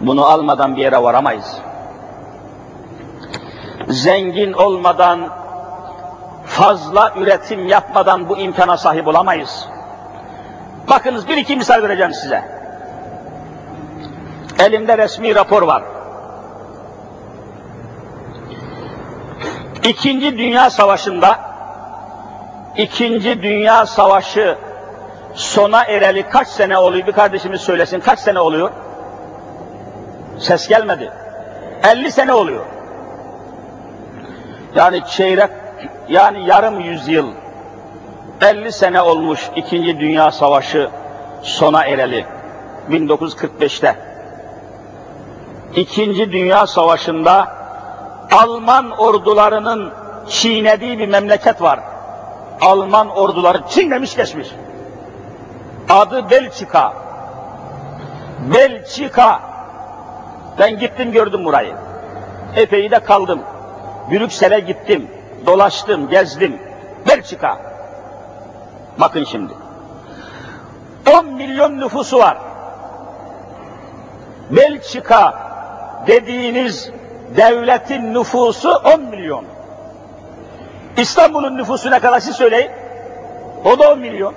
[0.00, 1.56] Bunu almadan bir yere varamayız.
[3.88, 5.28] Zengin olmadan,
[6.46, 9.68] fazla üretim yapmadan bu imkana sahip olamayız.
[10.90, 12.44] Bakınız bir iki misal vereceğim size.
[14.58, 15.82] Elimde resmi rapor var.
[19.84, 21.38] İkinci Dünya Savaşı'nda
[22.76, 24.58] İkinci Dünya Savaşı
[25.34, 27.06] sona ereli kaç sene oluyor?
[27.06, 28.70] Bir kardeşimiz söylesin kaç sene oluyor?
[30.40, 31.12] Ses gelmedi.
[31.82, 32.64] 50 sene oluyor.
[34.74, 35.50] Yani çeyrek,
[36.08, 37.32] yani yarım yüzyıl,
[38.40, 40.90] 50 sene olmuş İkinci Dünya Savaşı
[41.42, 42.26] sona ereli.
[42.90, 43.96] 1945'te.
[45.76, 47.58] İkinci Dünya Savaşı'nda
[48.32, 49.92] Alman ordularının
[50.28, 51.80] çiğnediği bir memleket var.
[52.60, 54.48] Alman orduları çiğnemiş geçmiş.
[55.88, 56.92] Adı Belçika.
[58.54, 59.47] Belçika.
[60.58, 61.74] Ben gittim gördüm burayı.
[62.56, 63.40] Epey de kaldım.
[64.10, 65.08] Brüksel'e gittim.
[65.46, 66.58] Dolaştım, gezdim.
[67.08, 67.58] Belçika.
[68.98, 69.52] Bakın şimdi.
[71.18, 72.38] 10 milyon nüfusu var.
[74.50, 75.38] Belçika
[76.06, 76.90] dediğiniz
[77.36, 79.44] devletin nüfusu 10 milyon.
[80.96, 82.70] İstanbul'un nüfusu ne kadar siz söyleyin.
[83.64, 84.34] O da 10 milyon.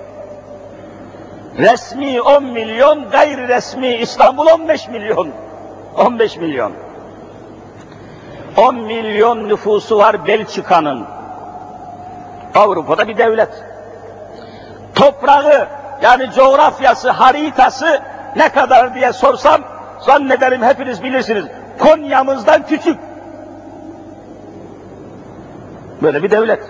[1.57, 5.29] Resmi 10 milyon, gayri resmi İstanbul 15 milyon.
[5.97, 6.71] 15 milyon.
[8.57, 11.05] 10 milyon nüfusu var Belçika'nın.
[12.55, 13.63] Avrupa'da bir devlet.
[14.95, 15.67] Toprağı
[16.01, 18.01] yani coğrafyası, haritası
[18.35, 19.61] ne kadar diye sorsam
[19.99, 21.45] zannederim hepiniz bilirsiniz.
[21.79, 22.97] Konya'mızdan küçük.
[26.01, 26.63] Böyle bir devlet.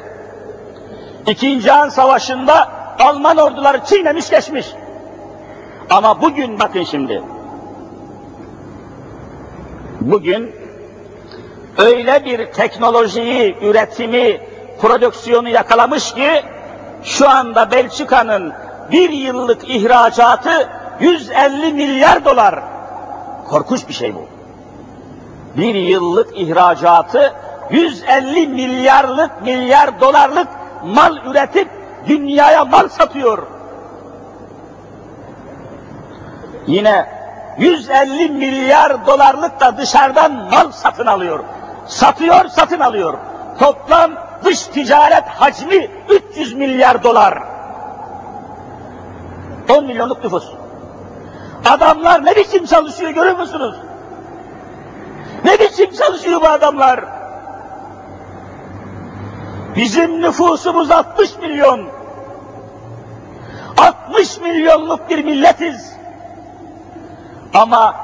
[1.28, 2.70] İkinci Cihan Savaşı'nda
[3.00, 4.68] Alman orduları çiğnemiş geçmiş.
[5.90, 7.24] Ama bugün bakın şimdi.
[10.02, 10.52] Bugün
[11.78, 14.42] öyle bir teknolojiyi, üretimi,
[14.82, 16.30] prodüksiyonu yakalamış ki
[17.04, 18.54] şu anda Belçika'nın
[18.92, 22.60] bir yıllık ihracatı 150 milyar dolar.
[23.50, 24.26] Korkunç bir şey bu.
[25.58, 27.34] Bir yıllık ihracatı
[27.72, 30.48] 150 milyarlık, milyar dolarlık
[30.86, 31.68] mal üretip
[32.08, 33.48] dünyaya mal satıyor.
[36.68, 37.21] Yine
[37.58, 41.40] 150 milyar dolarlık da dışarıdan mal satın alıyor.
[41.88, 43.18] Satıyor, satın alıyor.
[43.60, 44.12] Toplam
[44.44, 47.44] dış ticaret hacmi 300 milyar dolar.
[49.70, 50.50] 10 milyonluk nüfus.
[51.70, 53.76] Adamlar ne biçim çalışıyor görüyor musunuz?
[55.46, 57.06] Ne biçim çalışıyor bu adamlar?
[59.76, 61.90] Bizim nüfusumuz 60 milyon.
[63.78, 66.01] 60 milyonluk bir milletiz.
[67.54, 67.96] Ama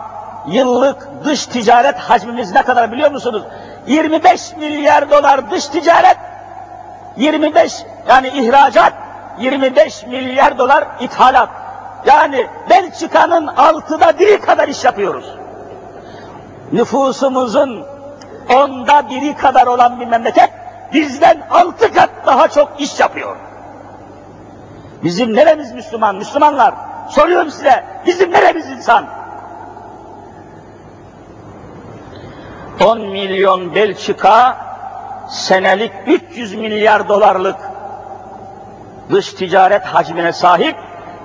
[0.48, 3.44] yıllık dış ticaret hacmimiz ne kadar biliyor musunuz?
[3.88, 6.18] 25 milyar dolar dış ticaret,
[7.18, 8.94] 25 yani ihracat,
[9.40, 11.50] 25 milyar dolar ithalat.
[12.06, 15.26] Yani Belçika'nın altıda biri kadar iş yapıyoruz.
[16.72, 17.86] Nüfusumuzun
[18.56, 20.50] onda biri kadar olan bir memleket
[20.94, 23.38] bizden altı kat daha çok iş yapıyor.
[25.04, 26.16] Bizim neremiz Müslüman?
[26.16, 26.74] Müslümanlar
[27.10, 29.17] soruyorum size bizim neremiz insan?
[32.80, 34.58] 10 milyon Belçika
[35.30, 37.56] senelik 300 milyar dolarlık
[39.12, 40.76] dış ticaret hacmine sahip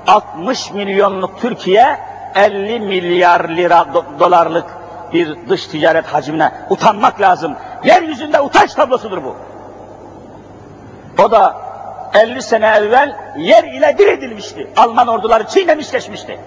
[0.06, 1.98] 60 milyonluk Türkiye
[2.34, 4.64] 50 milyar lira do dolarlık
[5.12, 7.56] bir dış ticaret hacmine utanmak lazım.
[7.84, 9.36] Yeryüzünde utanç tablosudur bu.
[11.22, 11.56] O da
[12.14, 14.68] 50 sene evvel yer ile bir edilmişti.
[14.76, 16.38] Alman orduları çiğnemiş geçmişti.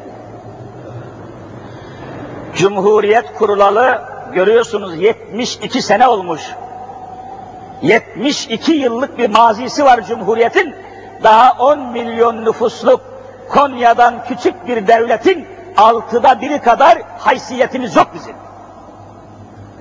[2.55, 6.41] Cumhuriyet kurulalı görüyorsunuz 72 sene olmuş.
[7.81, 10.75] 72 yıllık bir mazisi var Cumhuriyet'in.
[11.23, 13.01] Daha 10 milyon nüfusluk
[13.49, 18.35] Konya'dan küçük bir devletin altıda biri kadar haysiyetimiz yok bizim.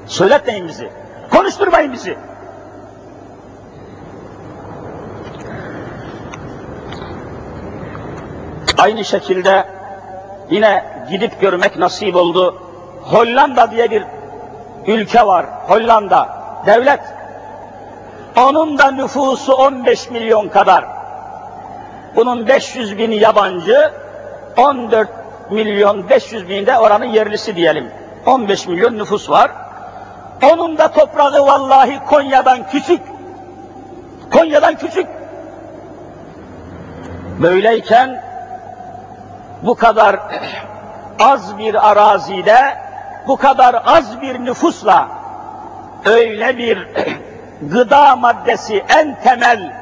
[0.06, 0.90] Söyletmeyin bizi.
[1.30, 2.16] Konuşturmayın bizi.
[8.78, 9.64] Aynı şekilde
[10.50, 12.62] yine gidip görmek nasip oldu.
[13.02, 14.04] Hollanda diye bir
[14.86, 15.46] ülke var.
[15.68, 16.28] Hollanda.
[16.66, 17.00] Devlet.
[18.36, 20.84] Onun da nüfusu 15 milyon kadar.
[22.16, 23.92] Bunun 500 bini yabancı,
[24.56, 25.08] 14
[25.50, 27.90] milyon 500 bini de oranın yerlisi diyelim.
[28.26, 29.50] 15 milyon nüfus var.
[30.52, 33.00] Onun da toprağı vallahi Konya'dan küçük.
[34.32, 35.06] Konya'dan küçük.
[37.42, 38.24] Böyleyken
[39.62, 40.16] bu kadar
[41.18, 42.83] az bir arazide,
[43.26, 45.08] bu kadar az bir nüfusla
[46.04, 46.88] öyle bir
[47.62, 49.72] gıda maddesi en temel,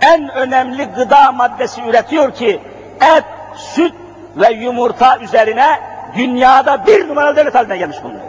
[0.00, 2.60] en önemli gıda maddesi üretiyor ki
[3.00, 3.24] et,
[3.56, 3.94] süt
[4.36, 5.80] ve yumurta üzerine
[6.16, 8.24] dünyada bir numaralı devlet haline gelmiş bulunuyor.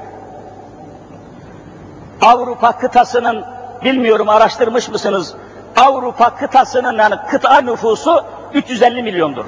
[2.21, 3.45] Avrupa kıtasının,
[3.83, 5.35] bilmiyorum araştırmış mısınız,
[5.77, 9.45] Avrupa kıtasının yani kıta nüfusu 350 milyondur.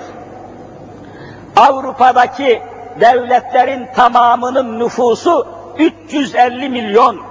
[1.56, 2.62] Avrupa'daki
[3.00, 7.22] devletlerin tamamının nüfusu 350 milyon.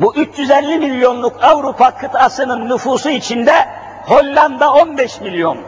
[0.00, 3.54] Bu 350 milyonluk Avrupa kıtasının nüfusu içinde
[4.06, 5.58] Hollanda 15 milyon.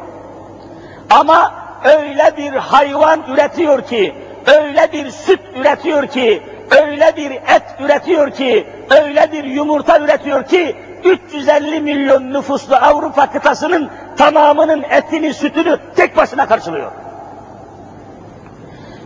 [1.10, 1.54] Ama
[1.84, 4.14] öyle bir hayvan üretiyor ki,
[4.46, 10.76] öyle bir süt üretiyor ki, öyle bir et üretiyor ki, öyle bir yumurta üretiyor ki,
[11.04, 17.01] 350 milyon nüfuslu Avrupa kıtasının tamamının etini, sütünü tek başına karşılıyor.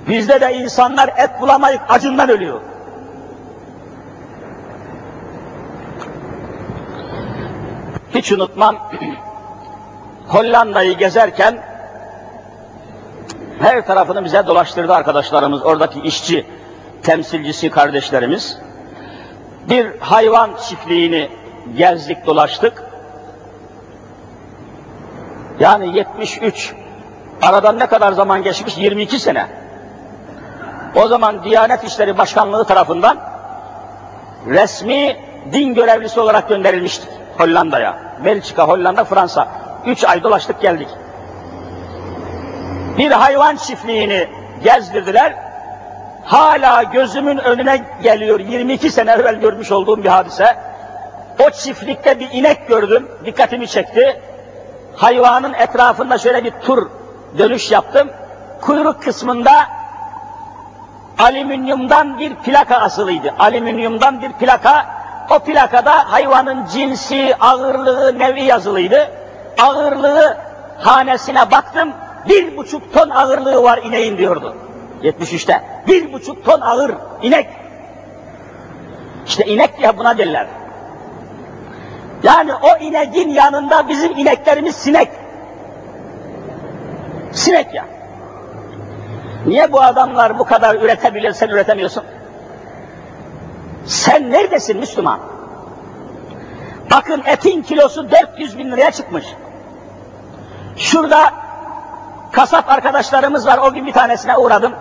[0.08, 2.60] Bizde de insanlar et bulamayıp acından ölüyor.
[8.14, 8.76] Hiç unutmam,
[10.28, 11.62] Hollanda'yı gezerken
[13.58, 16.46] her tarafını bize dolaştırdı arkadaşlarımız, oradaki işçi
[17.02, 18.58] temsilcisi kardeşlerimiz.
[19.68, 21.28] Bir hayvan çiftliğini
[21.76, 22.82] gezdik dolaştık.
[25.60, 26.74] Yani 73,
[27.42, 28.78] aradan ne kadar zaman geçmiş?
[28.78, 29.46] 22 sene.
[30.96, 33.18] O zaman Diyanet İşleri Başkanlığı tarafından
[34.46, 35.16] resmi
[35.52, 37.98] din görevlisi olarak gönderilmiştik Hollanda'ya.
[38.24, 39.48] Belçika, Hollanda, Fransa.
[39.86, 40.88] Üç ay dolaştık geldik.
[42.98, 44.28] Bir hayvan çiftliğini
[44.64, 45.34] gezdirdiler.
[46.24, 48.40] Hala gözümün önüne geliyor.
[48.40, 50.56] 22 sene evvel görmüş olduğum bir hadise.
[51.46, 53.08] O çiftlikte bir inek gördüm.
[53.24, 54.20] Dikkatimi çekti.
[54.96, 56.90] Hayvanın etrafında şöyle bir tur
[57.38, 58.10] dönüş yaptım.
[58.60, 59.52] Kuyruk kısmında
[61.18, 63.34] alüminyumdan bir plaka asılıydı.
[63.38, 64.86] Alüminyumdan bir plaka.
[65.30, 69.10] O plakada hayvanın cinsi, ağırlığı, nevi yazılıydı.
[69.58, 70.36] Ağırlığı
[70.78, 71.92] hanesine baktım.
[72.28, 74.56] Bir buçuk ton ağırlığı var ineğin diyordu.
[75.02, 75.62] 73'te.
[75.86, 77.46] Bir buçuk ton ağır inek.
[79.26, 80.46] İşte inek diye buna derler.
[82.22, 85.08] Yani o ineğin yanında bizim ineklerimiz sinek.
[87.32, 87.84] Sinek ya.
[89.46, 92.04] Niye bu adamlar bu kadar üretebilir, sen üretemiyorsun?
[93.86, 95.20] Sen neredesin Müslüman?
[96.90, 99.24] Bakın etin kilosu 400 bin liraya çıkmış.
[100.76, 101.32] Şurada
[102.32, 104.72] kasap arkadaşlarımız var, o gün bir tanesine uğradım.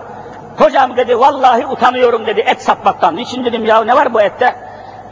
[0.58, 3.16] Hocam dedi, vallahi utanıyorum dedi et satmaktan.
[3.16, 4.56] Niçin dedim ya, ne var bu ette?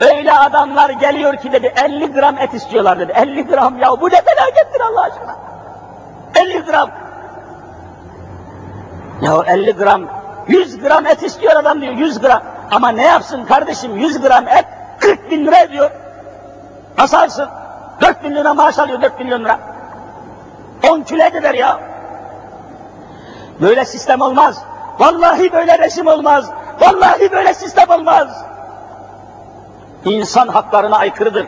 [0.00, 3.12] Öyle adamlar geliyor ki dedi, 50 gram et istiyorlar dedi.
[3.12, 5.36] 50 gram ya, bu ne felakettir Allah aşkına.
[6.34, 7.03] 50 gram.
[9.24, 10.02] Ya 50 gram,
[10.48, 12.42] 100 gram et istiyor adam diyor, 100 gram.
[12.70, 14.64] Ama ne yapsın kardeşim, 100 gram et
[15.00, 15.90] 40 bin lira ediyor.
[16.98, 17.48] Nasıl alsın?
[18.00, 19.58] 4 bin lira maaş alıyor, 4 milyon lira.
[20.90, 21.80] 10 kilo eder ya.
[23.60, 24.62] Böyle sistem olmaz.
[24.98, 26.50] Vallahi böyle resim olmaz.
[26.80, 28.44] Vallahi böyle sistem olmaz.
[30.04, 31.46] İnsan haklarına aykırıdır.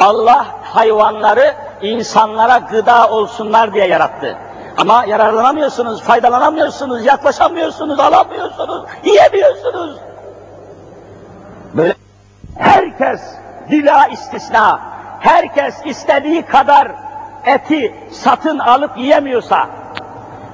[0.00, 4.38] Allah hayvanları insanlara gıda olsunlar diye yarattı.
[4.76, 9.96] Ama yararlanamıyorsunuz, faydalanamıyorsunuz, yaklaşamıyorsunuz, alamıyorsunuz, yiyemiyorsunuz.
[11.74, 11.94] Böyle
[12.58, 13.20] herkes
[13.70, 14.80] bila istisna,
[15.20, 16.92] herkes istediği kadar
[17.44, 19.66] eti satın alıp yiyemiyorsa,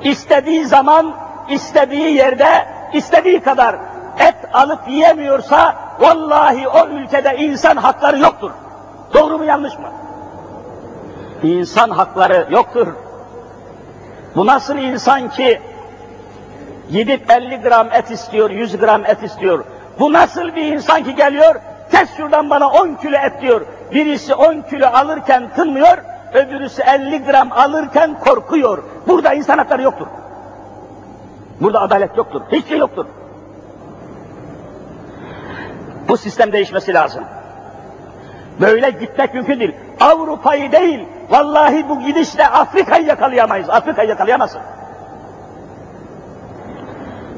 [0.02, 1.14] istediği zaman,
[1.48, 3.76] istediği yerde, istediği kadar
[4.18, 8.50] et alıp yiyemiyorsa, vallahi o ülkede insan hakları yoktur.
[9.14, 9.88] Doğru mu yanlış mı?
[11.42, 12.88] İnsan hakları yoktur.
[14.34, 15.60] Bu nasıl insan ki
[16.90, 19.64] gidip 50 gram et istiyor, 100 gram et istiyor.
[19.98, 21.54] Bu nasıl bir insan ki geliyor,
[21.90, 23.60] kes şuradan bana 10 kilo et diyor.
[23.92, 25.98] Birisi 10 kilo alırken tınmıyor,
[26.34, 28.82] öbürüsü 50 gram alırken korkuyor.
[29.08, 30.06] Burada insan hakları yoktur.
[31.60, 32.42] Burada adalet yoktur.
[32.52, 33.06] Hiçbir şey yoktur.
[36.08, 37.24] Bu sistem değişmesi lazım.
[38.60, 39.74] Böyle gitmek mümkün değil.
[40.00, 43.70] Avrupa'yı değil, vallahi bu gidişle Afrika'yı yakalayamayız.
[43.70, 44.60] Afrika'yı yakalayamazsın.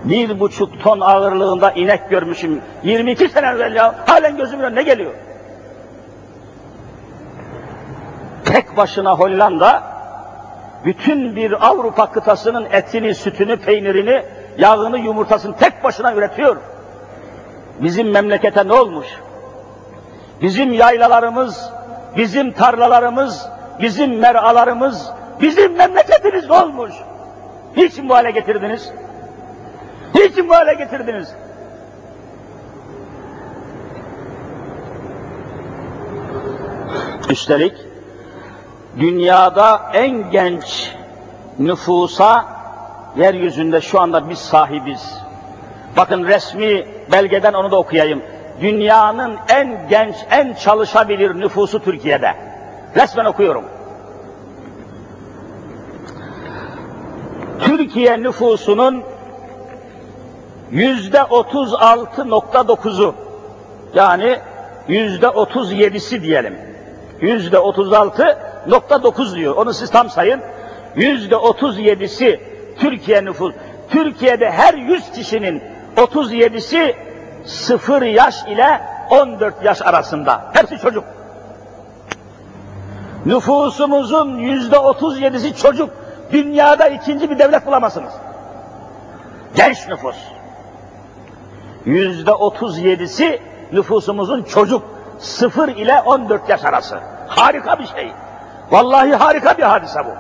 [0.05, 2.61] Bir buçuk ton ağırlığında inek görmüşüm.
[2.83, 3.95] 22 sene evvel ya.
[4.07, 5.13] Halen gözümün önüne geliyor.
[8.45, 9.83] Tek başına Hollanda,
[10.85, 14.23] bütün bir Avrupa kıtasının etini, sütünü, peynirini,
[14.59, 16.57] yağını, yumurtasını tek başına üretiyor.
[17.81, 19.07] Bizim memlekete ne olmuş?
[20.43, 21.71] Bizim yaylalarımız,
[22.17, 23.49] bizim tarlalarımız,
[23.83, 25.11] bizim meralarımız,
[25.41, 26.93] bizim memleketimiz olmuş.
[27.77, 28.93] Niçin bu hale getirdiniz?
[30.15, 31.35] Niçin bu hale getirdiniz?
[37.31, 37.75] Üstelik
[38.99, 40.95] dünyada en genç
[41.59, 42.45] nüfusa
[43.17, 45.15] yeryüzünde şu anda biz sahibiz.
[45.97, 48.23] Bakın resmi belgeden onu da okuyayım.
[48.61, 52.50] Dünyanın en genç, en çalışabilir nüfusu Türkiye'de.
[52.97, 53.65] Resmen okuyorum.
[57.61, 59.03] Türkiye nüfusunun
[60.71, 63.15] yüzde otuz altı nokta dokuzu
[63.95, 64.39] yani
[64.89, 66.59] yüzde otuz yedisi diyelim.
[67.21, 69.57] Yüzde otuz altı nokta dokuz diyor.
[69.57, 70.41] Onu siz tam sayın.
[70.97, 72.41] Yüzde otuz yedisi
[72.79, 73.55] Türkiye nüfus.
[73.91, 75.63] Türkiye'de her yüz kişinin
[76.03, 76.97] otuz yedisi
[77.45, 78.81] sıfır yaş ile
[79.11, 80.51] on dört yaş arasında.
[80.53, 81.05] Hepsi çocuk.
[83.27, 85.91] Nüfusumuzun yüzde otuz yedisi çocuk.
[86.33, 88.13] Dünyada ikinci bir devlet bulamazsınız.
[89.55, 90.17] Genç nüfus.
[91.85, 93.43] Yüzde otuz yedisi
[93.73, 94.83] nüfusumuzun çocuk.
[95.19, 96.99] Sıfır ile on dört yaş arası.
[97.29, 98.13] Harika bir şey.
[98.71, 100.11] Vallahi harika bir hadise bu.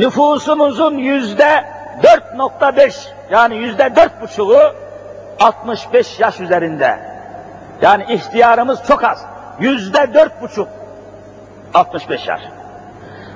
[0.00, 1.64] Nüfusumuzun yüzde
[2.02, 4.58] 4.5 yani yüzde dört buçuğu
[5.40, 7.11] 65 yaş üzerinde.
[7.82, 9.24] Yani ihtiyarımız çok az.
[9.60, 10.68] Yüzde dört buçuk
[11.74, 12.40] 65 yaş.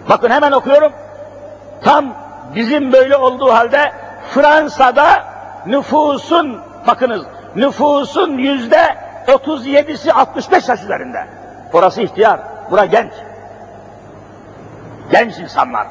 [0.09, 0.93] Bakın hemen okuyorum.
[1.85, 2.15] Tam
[2.55, 3.93] bizim böyle olduğu halde
[4.35, 5.25] Fransa'da
[5.67, 7.23] nüfusun bakınız
[7.57, 11.27] nüfusun yüzde 37'si 65 yaş üzerinde.
[11.73, 12.41] Orası ihtiyar,
[12.71, 13.13] bura genç.
[15.11, 15.87] Genç insanlar.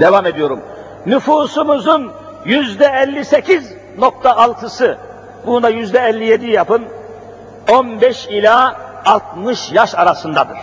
[0.00, 0.62] Devam ediyorum.
[1.06, 2.12] Nüfusumuzun
[2.44, 4.98] yüzde 58.6'sı,
[5.46, 6.84] buna yüzde 57 yapın,
[7.72, 10.58] 15 ila 60 yaş arasındadır.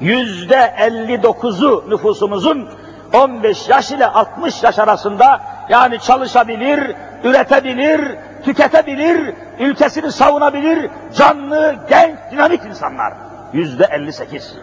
[0.00, 2.68] Yüzde 59'u nüfusumuzun
[3.12, 12.64] 15 yaş ile 60 yaş arasında yani çalışabilir, üretebilir, tüketebilir, ülkesini savunabilir, canlı, genç, dinamik
[12.64, 13.12] insanlar.
[13.52, 14.54] Yüzde 58.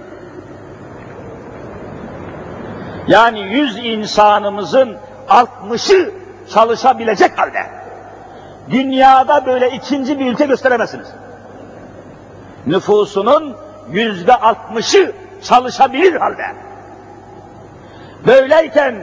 [3.07, 4.97] Yani yüz insanımızın
[5.29, 6.11] 60'ı
[6.53, 7.76] çalışabilecek halde.
[8.71, 11.07] Dünyada böyle ikinci bir ülke gösteremezsiniz.
[12.67, 13.55] Nüfusunun
[13.91, 15.11] yüzde 60'ı
[15.43, 16.45] çalışabilir halde.
[18.27, 18.95] Böyleyken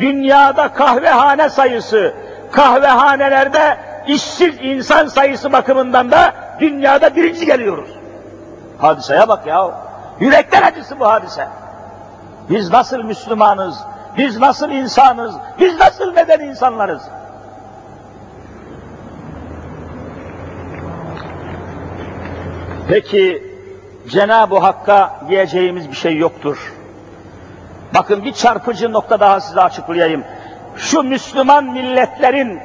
[0.00, 2.14] dünyada kahvehane sayısı,
[2.52, 7.90] kahvehanelerde işsiz insan sayısı bakımından da dünyada birinci geliyoruz.
[8.78, 9.70] Hadiseye bak ya.
[10.20, 11.48] Yürekler acısı bu hadise.
[12.50, 13.78] Biz nasıl Müslümanız,
[14.18, 17.02] biz nasıl insanız, biz nasıl neden insanlarız?
[22.92, 23.42] Peki
[24.08, 26.72] Cenab-ı Hakk'a diyeceğimiz bir şey yoktur.
[27.94, 30.24] Bakın bir çarpıcı nokta daha size açıklayayım.
[30.76, 32.60] Şu Müslüman milletlerin,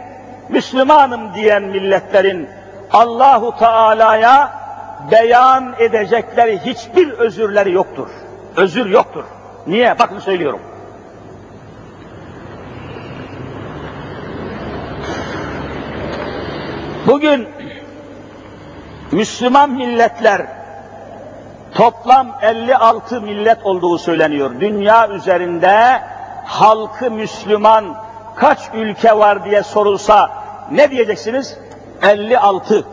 [0.50, 2.50] Müslümanım diyen milletlerin
[2.92, 4.52] Allahu Teala'ya
[5.12, 8.08] beyan edecekleri hiçbir özürleri yoktur.
[8.56, 9.24] Özür yoktur.
[9.68, 10.00] Niye?
[10.00, 10.60] Bakın söylüyorum.
[17.08, 17.48] Bugün
[19.12, 20.48] Müslüman milletler
[21.76, 24.52] toplam 56 millet olduğu söyleniyor.
[24.60, 26.02] Dünya üzerinde
[26.46, 27.96] halkı Müslüman
[28.36, 30.30] kaç ülke var diye sorulsa
[30.72, 31.58] ne diyeceksiniz?
[32.02, 32.86] 56.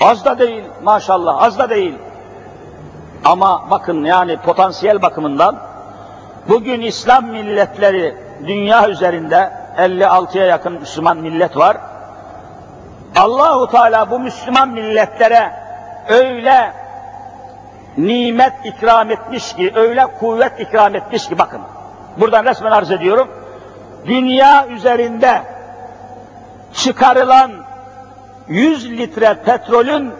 [0.00, 1.94] Az da değil maşallah az da değil.
[3.24, 5.58] Ama bakın yani potansiyel bakımından
[6.48, 8.16] bugün İslam milletleri
[8.46, 11.76] dünya üzerinde 56'ya yakın Müslüman millet var.
[13.16, 15.52] Allahu Teala bu Müslüman milletlere
[16.08, 16.72] öyle
[17.96, 21.60] nimet ikram etmiş ki, öyle kuvvet ikram etmiş ki bakın.
[22.20, 23.28] Buradan resmen arz ediyorum.
[24.06, 25.42] Dünya üzerinde
[26.74, 27.52] çıkarılan
[28.48, 30.12] 100 litre petrolün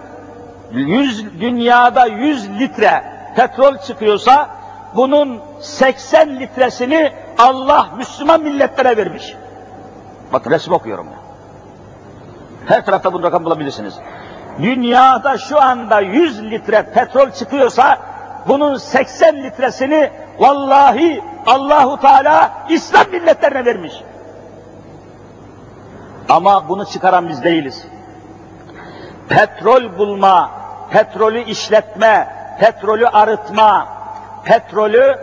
[0.73, 3.05] 100 dünyada 100 litre
[3.37, 4.49] petrol çıkıyorsa
[4.97, 9.35] bunun 80 litresini Allah Müslüman milletlere vermiş.
[10.33, 11.26] Bak resim okuyorum ya.
[12.67, 13.95] Her tarafta bu rakam bulabilirsiniz.
[14.63, 17.99] Dünyada şu anda 100 litre petrol çıkıyorsa
[18.49, 23.93] bunun 80 litresini vallahi Allahu Teala İslam milletlerine vermiş.
[26.29, 27.87] Ama bunu çıkaran biz değiliz.
[29.29, 30.51] Petrol bulma,
[30.91, 32.29] petrolü işletme,
[32.61, 33.89] petrolü arıtma,
[34.45, 35.19] petrolü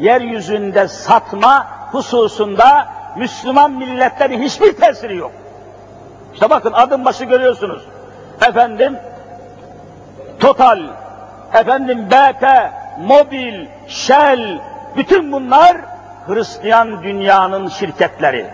[0.00, 5.32] yeryüzünde satma hususunda Müslüman milletlerin hiçbir tesiri yok.
[6.38, 7.82] İşte bakın adım başı görüyorsunuz.
[8.48, 8.96] Efendim
[10.40, 10.78] Total,
[11.54, 12.44] efendim BP,
[12.98, 14.58] Mobil, Shell,
[14.96, 15.76] bütün bunlar
[16.26, 18.46] Hristiyan dünyanın şirketleri.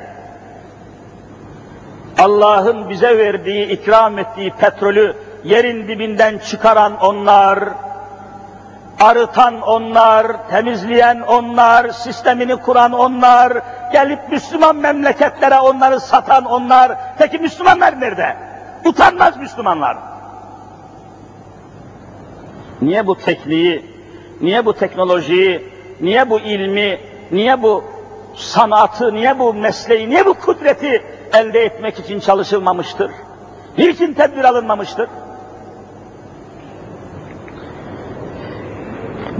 [2.19, 7.59] Allah'ın bize verdiği, ikram ettiği petrolü yerin dibinden çıkaran onlar,
[9.01, 13.53] arıtan onlar, temizleyen onlar, sistemini kuran onlar,
[13.95, 16.93] gelip Müslüman memleketlere onları satan onlar.
[17.19, 18.37] Peki Müslümanlar nerede?
[18.85, 19.97] Utanmaz Müslümanlar.
[22.83, 23.87] Niye bu tekniği,
[24.41, 27.85] niye bu teknolojiyi, niye bu ilmi, niye bu
[28.35, 33.11] sanatı, niye bu mesleği, niye bu kudreti elde etmek için çalışılmamıştır?
[33.79, 35.09] Niçin tedbir alınmamıştır?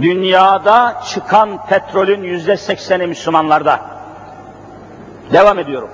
[0.01, 3.94] Dünyada çıkan petrolün yüzde sekseni Müslümanlarda.
[5.31, 5.89] Devam ediyorum.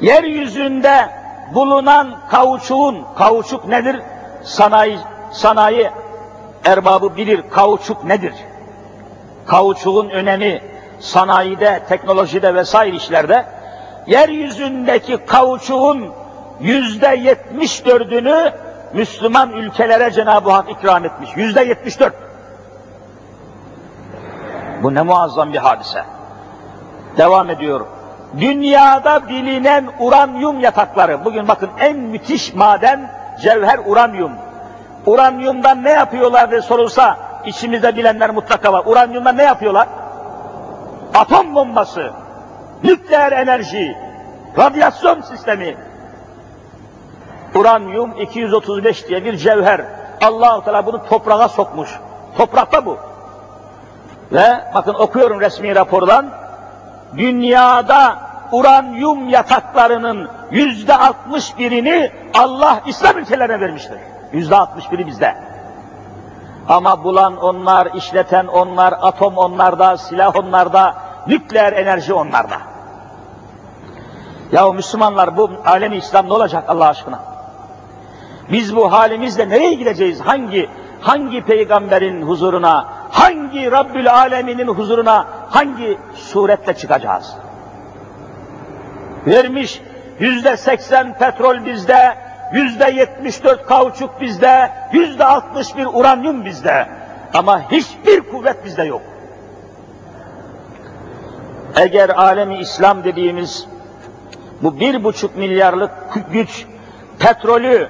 [0.00, 1.08] Yeryüzünde
[1.54, 4.02] bulunan kauçuğun, kauçuk nedir?
[4.42, 4.98] Sanayi,
[5.32, 5.90] sanayi
[6.64, 8.34] erbabı bilir kauçuk nedir?
[9.46, 10.62] Kauçuğun önemi
[11.00, 13.46] sanayide, teknolojide vesaire işlerde
[14.06, 16.12] yeryüzündeki kauçuğun
[16.60, 18.52] yüzde yetmiş dördünü
[18.92, 21.30] Müslüman ülkelere Cenab-ı Hak ikram etmiş.
[21.36, 22.14] Yüzde yetmiş dört.
[24.82, 26.17] Bu ne muazzam bir hadise.
[27.18, 27.80] Devam ediyor.
[28.40, 33.10] Dünyada bilinen uranyum yatakları, bugün bakın en müthiş maden
[33.42, 34.32] cevher uranyum.
[35.06, 37.16] Uranyumdan ne yapıyorlar diye sorulsa,
[37.46, 38.82] içimizde bilenler mutlaka var.
[38.86, 39.88] Uranyumdan ne yapıyorlar?
[41.14, 42.10] Atom bombası,
[42.84, 43.96] nükleer enerji,
[44.58, 45.76] radyasyon sistemi,
[47.54, 49.84] uranyum 235 diye bir cevher.
[50.20, 51.98] allah Teala bunu toprağa sokmuş.
[52.36, 52.98] Toprakta bu.
[54.32, 56.47] Ve bakın okuyorum resmi rapordan.
[57.16, 58.18] Dünyada
[58.52, 63.98] uranyum yataklarının yüzde altmış birini Allah İslam ülkelerine vermiştir.
[64.32, 65.36] Yüzde altmış biri bizde.
[66.68, 70.94] Ama bulan onlar, işleten onlar, atom onlarda, silah onlarda,
[71.26, 72.56] nükleer enerji onlarda.
[74.52, 77.20] Ya Müslümanlar bu alemi İslam ne olacak Allah aşkına?
[78.52, 80.20] Biz bu halimizle nereye gideceğiz?
[80.20, 80.68] Hangi
[81.00, 87.34] hangi peygamberin huzuruna, hangi Rabbül Alemin'in huzuruna, hangi surette çıkacağız?
[89.26, 89.82] Vermiş
[90.18, 92.14] yüzde seksen petrol bizde,
[92.52, 96.88] yüzde yetmiş dört kauçuk bizde, yüzde altmış bir uranyum bizde.
[97.34, 99.02] Ama hiçbir kuvvet bizde yok.
[101.76, 103.66] Eğer alemi İslam dediğimiz
[104.62, 105.90] bu bir buçuk milyarlık
[106.32, 106.66] güç
[107.18, 107.88] petrolü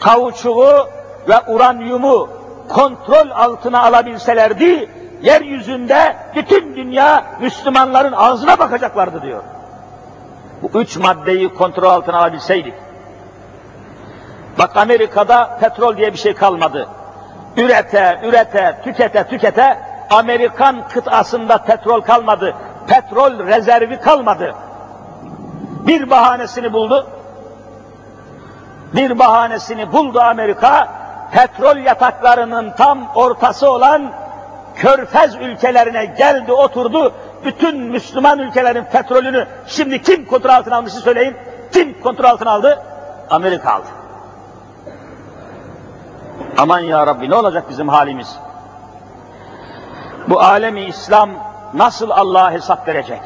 [0.00, 0.88] kauçuğu
[1.28, 2.28] ve uranyumu
[2.68, 4.90] kontrol altına alabilselerdi,
[5.22, 9.42] yeryüzünde bütün dünya Müslümanların ağzına bakacaklardı diyor.
[10.62, 12.74] Bu üç maddeyi kontrol altına alabilseydik.
[14.58, 16.88] Bak Amerika'da petrol diye bir şey kalmadı.
[17.56, 19.78] Ürete, ürete, tükete, tükete
[20.10, 22.54] Amerikan kıtasında petrol kalmadı.
[22.86, 24.54] Petrol rezervi kalmadı.
[25.86, 27.06] Bir bahanesini buldu
[28.94, 30.88] bir bahanesini buldu Amerika,
[31.34, 34.12] petrol yataklarının tam ortası olan
[34.74, 37.12] körfez ülkelerine geldi oturdu,
[37.44, 41.36] bütün Müslüman ülkelerin petrolünü şimdi kim kontrol altına almışı söyleyin,
[41.72, 42.82] kim kontrol altına aldı?
[43.30, 43.86] Amerika aldı.
[46.58, 48.36] Aman ya Rabbi ne olacak bizim halimiz?
[50.28, 51.30] Bu alemi İslam
[51.74, 53.20] nasıl Allah'a hesap verecek?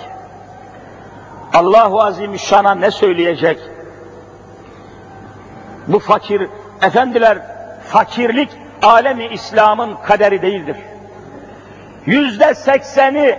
[1.54, 3.58] Allahu Azimüşşan'a ne söyleyecek?
[5.86, 6.48] Bu fakir,
[6.82, 7.57] efendiler
[7.88, 8.50] fakirlik
[8.82, 10.76] alemi İslam'ın kaderi değildir.
[12.06, 13.38] Yüzde sekseni,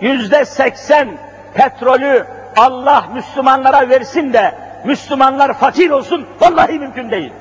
[0.00, 1.08] yüzde seksen
[1.54, 2.26] petrolü
[2.56, 4.54] Allah Müslümanlara versin de
[4.84, 7.32] Müslümanlar fakir olsun vallahi mümkün değil.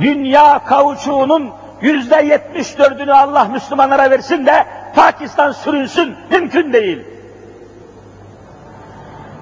[0.00, 7.14] Dünya kauçuğunun yüzde yetmiş dördünü Allah Müslümanlara versin de Pakistan sürünsün mümkün değil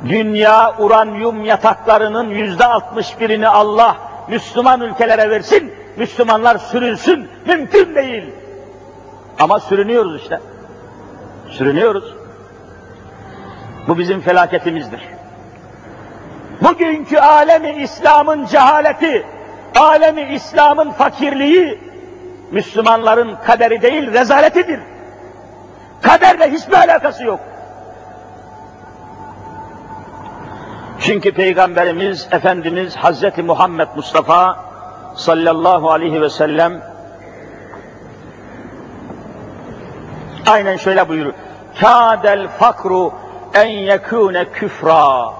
[0.08, 3.96] dünya uranyum yataklarının yüzde altmış birini Allah
[4.28, 8.30] Müslüman ülkelere versin, Müslümanlar sürünsün, mümkün değil.
[9.38, 10.40] Ama sürünüyoruz işte.
[11.50, 12.14] Sürünüyoruz.
[13.88, 15.00] Bu bizim felaketimizdir.
[16.62, 19.26] Bugünkü alemi İslam'ın cehaleti,
[19.76, 21.80] alemi İslam'ın fakirliği,
[22.50, 24.80] Müslümanların kaderi değil, rezaletidir.
[26.02, 27.40] Kaderle hiçbir alakası yok.
[31.02, 34.56] Çünkü Peygamberimiz, Efendimiz Hazreti Muhammed Mustafa
[35.16, 36.82] sallallahu aleyhi ve sellem
[40.46, 41.32] aynen şöyle buyurur.
[41.80, 43.12] Kâdel fakru
[43.54, 45.32] en yekûne küfra.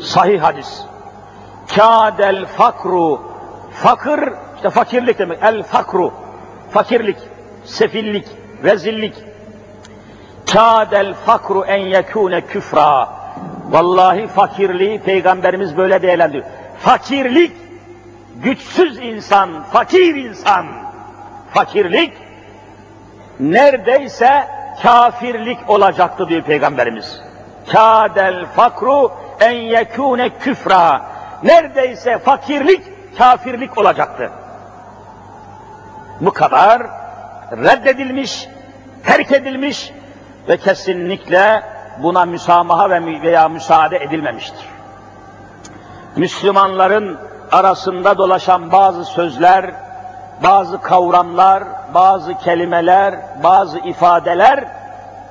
[0.00, 0.82] Sahih hadis.
[1.74, 3.20] Kâdel fakru.
[3.72, 4.20] Fakir,
[4.56, 5.38] işte fakirlik demek.
[5.42, 6.12] El fakru.
[6.70, 7.18] Fakirlik,
[7.64, 8.26] sefillik,
[8.64, 9.14] rezillik.
[10.52, 13.19] Kâdel fakru en yekûne küfra.
[13.70, 16.44] Vallahi fakirliği Peygamberimiz böyle değerlendiriyor.
[16.78, 17.52] Fakirlik,
[18.36, 20.66] güçsüz insan, fakir insan.
[21.54, 22.12] Fakirlik,
[23.40, 24.46] neredeyse
[24.82, 27.20] kafirlik olacaktı diyor Peygamberimiz.
[27.72, 31.02] Kâdel fakru en yekûne küfra.
[31.42, 32.82] Neredeyse fakirlik,
[33.18, 34.30] kafirlik olacaktı.
[36.20, 36.82] Bu kadar
[37.52, 38.48] reddedilmiş,
[39.06, 39.92] terk edilmiş
[40.48, 41.62] ve kesinlikle
[42.02, 44.66] buna müsamaha ve veya müsaade edilmemiştir.
[46.16, 47.18] Müslümanların
[47.52, 49.70] arasında dolaşan bazı sözler,
[50.42, 54.80] bazı kavramlar, bazı kelimeler, bazı ifadeler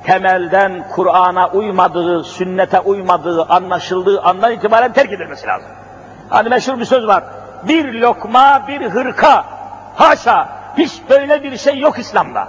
[0.03, 5.69] temelden Kur'an'a uymadığı, sünnete uymadığı anlaşıldığı andan itibaren terk edilmesi lazım.
[6.29, 7.23] Hani meşhur bir söz var.
[7.63, 9.45] Bir lokma, bir hırka.
[9.95, 12.47] Haşa, hiç böyle bir şey yok İslam'da.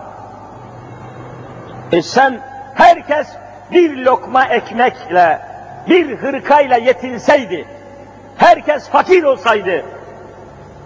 [1.93, 2.41] E sen,
[2.75, 3.29] herkes
[3.73, 5.41] bir lokma ekmekle,
[5.89, 7.67] bir hırkayla yetinseydi,
[8.37, 9.85] herkes fakir olsaydı,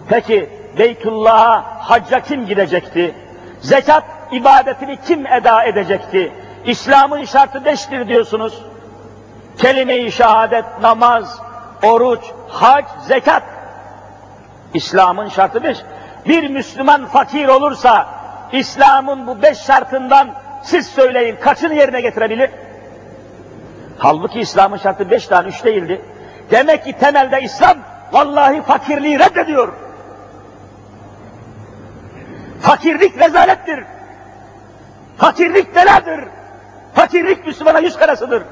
[0.09, 3.15] peki Beytullah'a hacca kim gidecekti?
[3.61, 6.33] Zekat ibadetini kim eda edecekti?
[6.65, 8.63] İslam'ın şartı beştir diyorsunuz.
[9.59, 11.41] Kelime-i şehadet, namaz,
[11.83, 13.43] oruç, hac, zekat.
[14.75, 15.79] İslam'ın şartı beş.
[16.29, 18.07] Bir Müslüman fakir olursa,
[18.53, 20.29] İslam'ın bu beş şartından
[20.63, 22.51] siz söyleyin kaçını yerine getirebilir?
[23.99, 26.05] Halbuki İslam'ın şartı beş tane, üç değildi.
[26.51, 27.79] Demek ki temelde İslam,
[28.13, 29.73] vallahi fakirliği reddediyor.
[32.61, 33.85] Fakirlik rezalettir.
[35.17, 36.25] Fakirlik beladır.
[36.95, 38.43] Fakirlik Müslümana yüz karasıdır.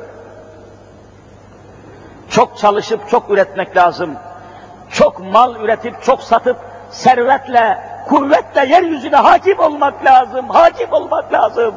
[2.31, 4.11] Çok çalışıp çok üretmek lazım.
[4.91, 6.57] Çok mal üretip çok satıp
[6.91, 7.79] servetle,
[8.09, 10.49] kuvvetle yeryüzüne hakim olmak lazım.
[10.49, 11.75] Hakim olmak lazım.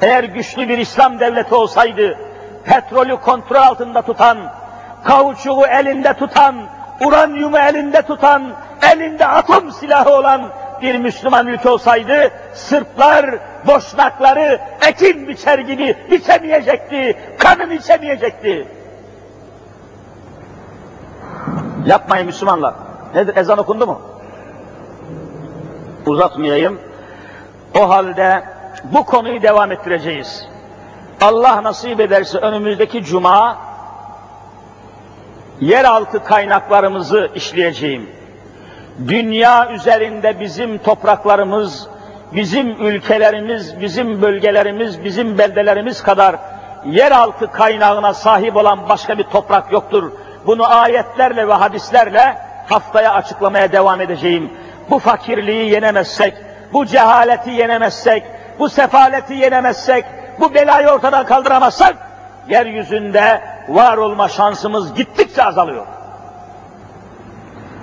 [0.00, 2.18] Eğer güçlü bir İslam devleti olsaydı,
[2.64, 4.38] petrolü kontrol altında tutan,
[5.04, 6.56] kauçuğu elinde tutan,
[7.06, 8.42] uranyumu elinde tutan,
[8.92, 10.42] elinde atom silahı olan
[10.82, 18.68] bir Müslüman ülke olsaydı, Sırplar, Boşnakları ekin biçer gibi biçemeyecekti, kanını içemeyecekti.
[21.86, 22.74] Yapmayın Müslümanlar.
[23.14, 23.36] Nedir?
[23.36, 24.00] Ezan okundu mu?
[26.06, 26.80] Uzatmayayım.
[27.78, 28.44] O halde
[28.84, 30.51] bu konuyu devam ettireceğiz.
[31.22, 33.58] Allah nasip ederse önümüzdeki cuma
[35.60, 38.10] yeraltı kaynaklarımızı işleyeceğim.
[39.08, 41.88] Dünya üzerinde bizim topraklarımız,
[42.32, 46.36] bizim ülkelerimiz, bizim bölgelerimiz, bizim beldelerimiz kadar
[46.86, 50.12] yeraltı kaynağına sahip olan başka bir toprak yoktur.
[50.46, 54.52] Bunu ayetlerle ve hadislerle haftaya açıklamaya devam edeceğim.
[54.90, 56.34] Bu fakirliği yenemezsek,
[56.72, 58.22] bu cehaleti yenemezsek,
[58.58, 60.04] bu sefaleti yenemezsek,
[60.40, 61.96] bu belayı ortadan kaldıramazsak,
[62.48, 65.86] yeryüzünde var olma şansımız gittikçe azalıyor.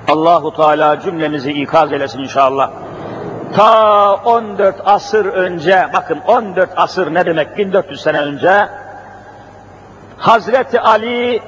[0.08, 2.72] Allahu Teala cümlemizi ikaz eylesin inşallah.
[3.56, 8.68] Ta 14 asır önce, bakın 14 asır ne demek 1400 sene önce,
[10.18, 11.42] Hazreti Ali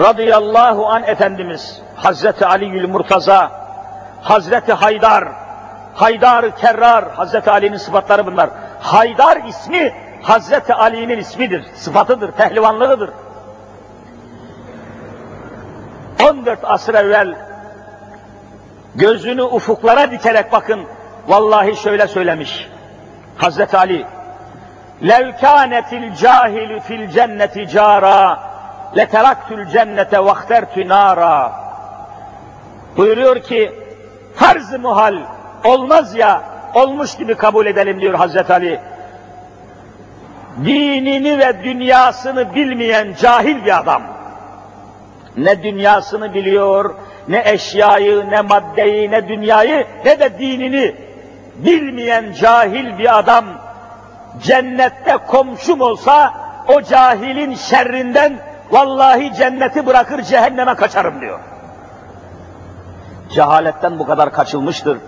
[0.00, 3.50] radıyallahu an Efendimiz, Hazreti Ali'ül Murtaza,
[4.22, 5.24] Hazreti Haydar,
[5.94, 8.50] Haydar Kerrar, Hazreti Ali'nin sıfatları bunlar.
[8.80, 13.10] Haydar ismi Hazreti Ali'nin ismidir, sıfatıdır, pehlivanlığıdır.
[16.30, 17.34] 14 asır evvel
[18.94, 20.80] gözünü ufuklara dikerek bakın
[21.28, 22.68] vallahi şöyle söylemiş
[23.36, 24.06] Hazreti Ali
[25.02, 28.40] levkânetil cahilü fil cenneti cara
[28.96, 31.52] leteraktül cennete vahtertü nara
[32.96, 33.72] buyuruyor ki
[34.34, 35.16] farz-ı muhal
[35.64, 36.42] olmaz ya
[36.74, 38.80] olmuş gibi kabul edelim diyor Hazreti Ali.
[40.64, 44.02] Dinini ve dünyasını bilmeyen cahil bir adam.
[45.36, 46.94] Ne dünyasını biliyor,
[47.28, 50.94] ne eşyayı, ne maddeyi, ne dünyayı, ne de dinini
[51.56, 53.44] bilmeyen cahil bir adam
[54.42, 56.34] cennette komşum olsa
[56.68, 58.38] o cahilin şerrinden
[58.70, 61.38] vallahi cenneti bırakır cehenneme kaçarım diyor.
[63.30, 64.98] Cehaletten bu kadar kaçılmıştır.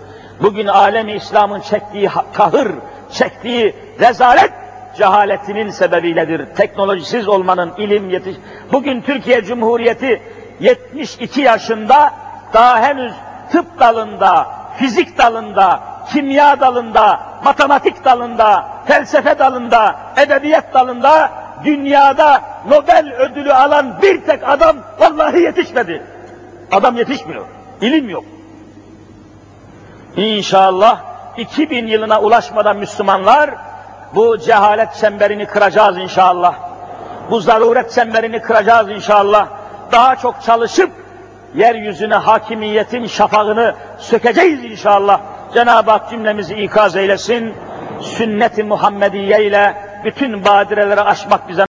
[0.41, 2.71] Bugün alemi İslam'ın çektiği kahır,
[3.11, 4.51] çektiği rezalet
[4.97, 6.45] cehaletinin sebebiyledir.
[6.55, 8.35] Teknolojisiz olmanın ilim yetiş.
[8.71, 10.21] Bugün Türkiye Cumhuriyeti
[10.59, 12.13] 72 yaşında
[12.53, 13.13] daha henüz
[13.51, 15.79] tıp dalında, fizik dalında,
[16.13, 21.31] kimya dalında, matematik dalında, felsefe dalında, edebiyat dalında
[21.63, 26.03] dünyada Nobel ödülü alan bir tek adam vallahi yetişmedi.
[26.71, 27.45] Adam yetişmiyor.
[27.81, 28.23] İlim yok.
[30.17, 31.01] İnşallah
[31.37, 33.49] 2000 yılına ulaşmadan Müslümanlar
[34.15, 36.55] bu cehalet çemberini kıracağız inşallah.
[37.29, 39.47] Bu zaruret çemberini kıracağız inşallah.
[39.91, 40.91] Daha çok çalışıp
[41.55, 45.19] yeryüzüne hakimiyetin şafağını sökeceğiz inşallah.
[45.53, 47.53] Cenab-ı Hak cümlemizi ikaz eylesin.
[48.01, 49.73] Sünnet-i Muhammediye ile
[50.05, 51.61] bütün badireleri aşmak bize